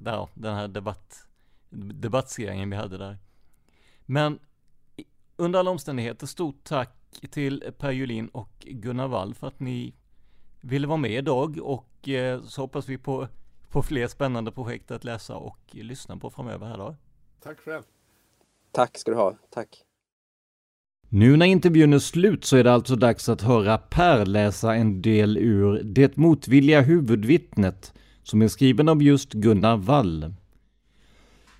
[0.00, 1.26] där, den här debatt,
[1.70, 3.18] debattserien vi hade där.
[4.06, 4.38] Men
[5.36, 6.96] under alla omständigheter, stort tack
[7.30, 9.94] till Per Julin och Gunnar Wall för att ni
[10.60, 13.28] ville vara med idag och eh, så hoppas vi på,
[13.68, 16.96] på fler spännande projekt att läsa och lyssna på framöver här då.
[17.40, 17.82] Tack själv.
[18.70, 19.36] Tack ska du ha.
[19.50, 19.84] Tack.
[21.14, 25.02] Nu när intervjun är slut så är det alltså dags att höra Per läsa en
[25.02, 30.34] del ur Det motvilliga huvudvittnet som är skriven av just Gunnar Wall.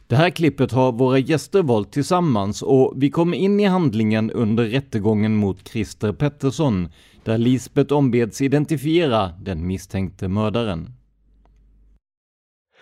[0.06, 4.64] Det här klippet har våra gäster valt tillsammans och vi kom in i handlingen under
[4.64, 6.88] rättegången mot Christer Pettersson
[7.24, 10.90] där Lisbeth ombeds identifiera den misstänkte mördaren.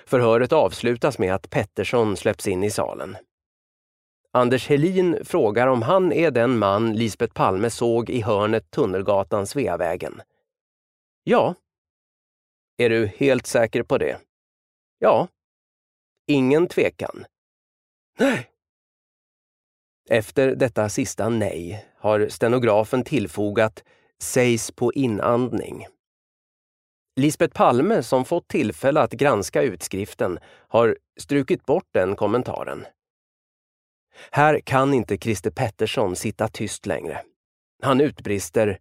[0.06, 3.16] Förhöret avslutas med att Pettersson släpps in i salen.
[4.32, 10.22] Anders Helin frågar om han är den man Lisbet Palme såg i hörnet Tunnelgatan Sveavägen.
[11.24, 11.54] Ja.
[12.76, 14.20] Är du helt säker på det?
[14.98, 15.28] Ja.
[16.26, 17.24] Ingen tvekan?
[18.18, 18.50] Nej.
[20.10, 23.84] Efter detta sista nej har stenografen tillfogat
[24.22, 25.86] sägs på inandning.
[27.16, 32.86] Lisbet Palme, som fått tillfälle att granska utskriften, har strukit bort den kommentaren.
[34.30, 37.22] Här kan inte Christer Pettersson sitta tyst längre.
[37.82, 38.78] Han utbrister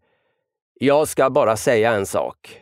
[0.74, 2.62] Jag ska bara säga en sak.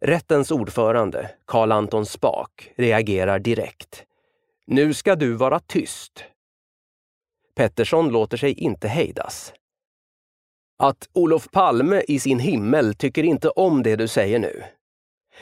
[0.00, 4.04] Rättens ordförande, Karl Anton Spak, reagerar direkt.
[4.66, 6.24] Nu ska du vara tyst.
[7.54, 9.52] Pettersson låter sig inte hejdas.
[10.78, 14.62] Att Olof Palme i sin himmel tycker inte om det du säger nu.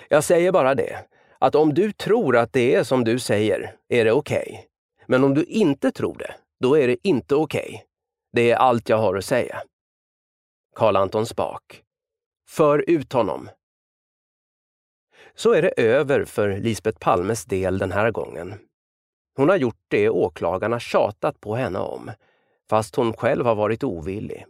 [0.09, 1.05] Jag säger bara det,
[1.39, 4.47] att om du tror att det är som du säger, är det okej.
[4.49, 4.68] Okay.
[5.09, 7.69] Men om du inte tror det, då är det inte okej.
[7.69, 7.81] Okay.
[8.33, 9.63] Det är allt jag har att säga.
[10.75, 11.83] Karl Anton Spak.
[12.49, 13.51] För ut honom.
[15.35, 18.55] Så är det över för Lisbet Palmes del den här gången.
[19.37, 22.11] Hon har gjort det åklagarna tjatat på henne om,
[22.71, 24.47] fast hon själv har varit ovillig.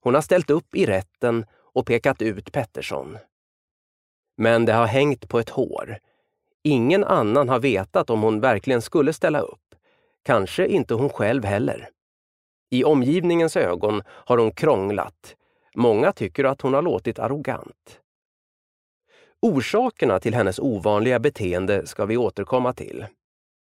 [0.00, 3.18] Hon har ställt upp i rätten och pekat ut Pettersson.
[4.36, 5.98] Men det har hängt på ett hår.
[6.62, 9.67] Ingen annan har vetat om hon verkligen skulle ställa upp.
[10.22, 11.88] Kanske inte hon själv heller.
[12.70, 15.36] I omgivningens ögon har hon krånglat.
[15.74, 18.00] Många tycker att hon har låtit arrogant.
[19.42, 23.06] Orsakerna till hennes ovanliga beteende ska vi återkomma till.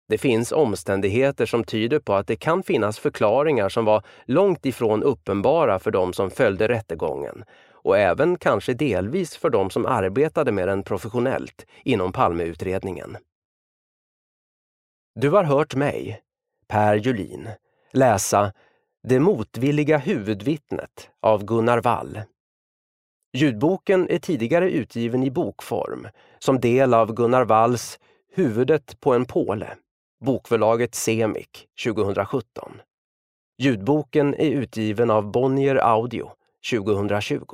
[0.09, 5.03] Det finns omständigheter som tyder på att det kan finnas förklaringar som var långt ifrån
[5.03, 10.69] uppenbara för de som följde rättegången och även kanske delvis för de som arbetade med
[10.69, 13.17] den professionellt inom Palmeutredningen.
[15.15, 16.21] Du har hört mig,
[16.71, 17.49] Per Julin,
[17.93, 18.53] läsa
[19.09, 22.21] Det motvilliga huvudvittnet av Gunnar Wall.
[23.37, 26.07] Ljudboken är tidigare utgiven i bokform
[26.39, 27.99] som del av Gunnar Walls
[28.35, 29.77] Huvudet på en påle,
[30.25, 32.73] bokförlaget Semik 2017.
[33.59, 36.31] Ljudboken är utgiven av Bonnier Audio
[36.71, 37.45] 2020.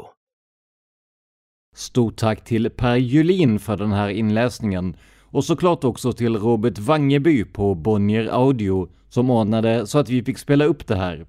[1.75, 7.45] Stort tack till Per Julin för den här inläsningen och såklart också till Robert Wangeby
[7.45, 11.27] på Bonnier Audio som ordnade så att vi fick spela upp det här.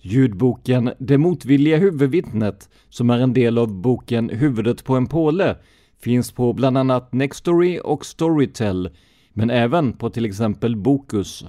[0.00, 5.56] Ljudboken Det motvilliga huvudvittnet, som är en del av boken Huvudet på en påle,
[6.02, 8.90] finns på bland annat Nextory och Storytel,
[9.32, 11.44] men även på till exempel Bokus.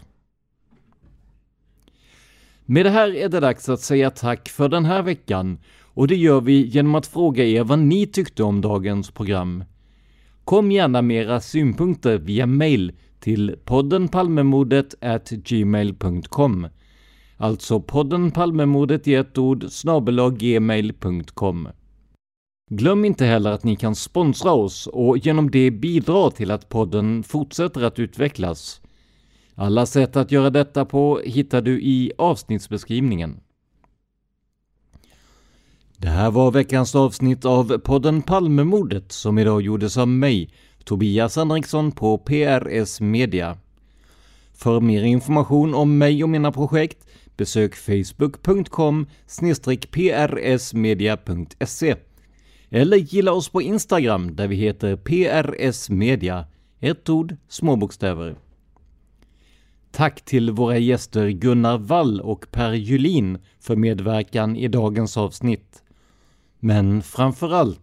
[2.66, 6.16] Med det här är det dags att säga tack för den här veckan och det
[6.16, 9.64] gör vi genom att fråga er vad ni tyckte om dagens program.
[10.44, 12.92] Kom gärna med era synpunkter via mail
[13.24, 14.96] till podden Palmemordet
[15.30, 16.68] gmail.com
[17.38, 19.66] Alltså podden Palmemordet i ett ord
[20.38, 21.68] gmail.com.
[22.70, 27.24] Glöm inte heller att ni kan sponsra oss och genom det bidra till att podden
[27.24, 28.82] fortsätter att utvecklas.
[29.56, 33.40] Alla sätt att göra detta på hittar du i avsnittsbeskrivningen.
[35.98, 40.50] Det här var veckans avsnitt av podden Palmemordet som idag gjordes av mig,
[40.84, 43.58] Tobias Henriksson på PRS Media.
[44.54, 47.08] För mer information om mig och mina projekt
[47.38, 49.08] besök facebook.com
[50.34, 51.96] prsmedia.se
[52.70, 56.46] eller gilla oss på Instagram där vi heter PRS Media,
[56.80, 58.36] ett ord, små bokstäver.
[59.92, 65.84] Tack till våra gäster Gunnar Wall och Per Julin för medverkan i dagens avsnitt.
[66.60, 67.83] Men framför allt,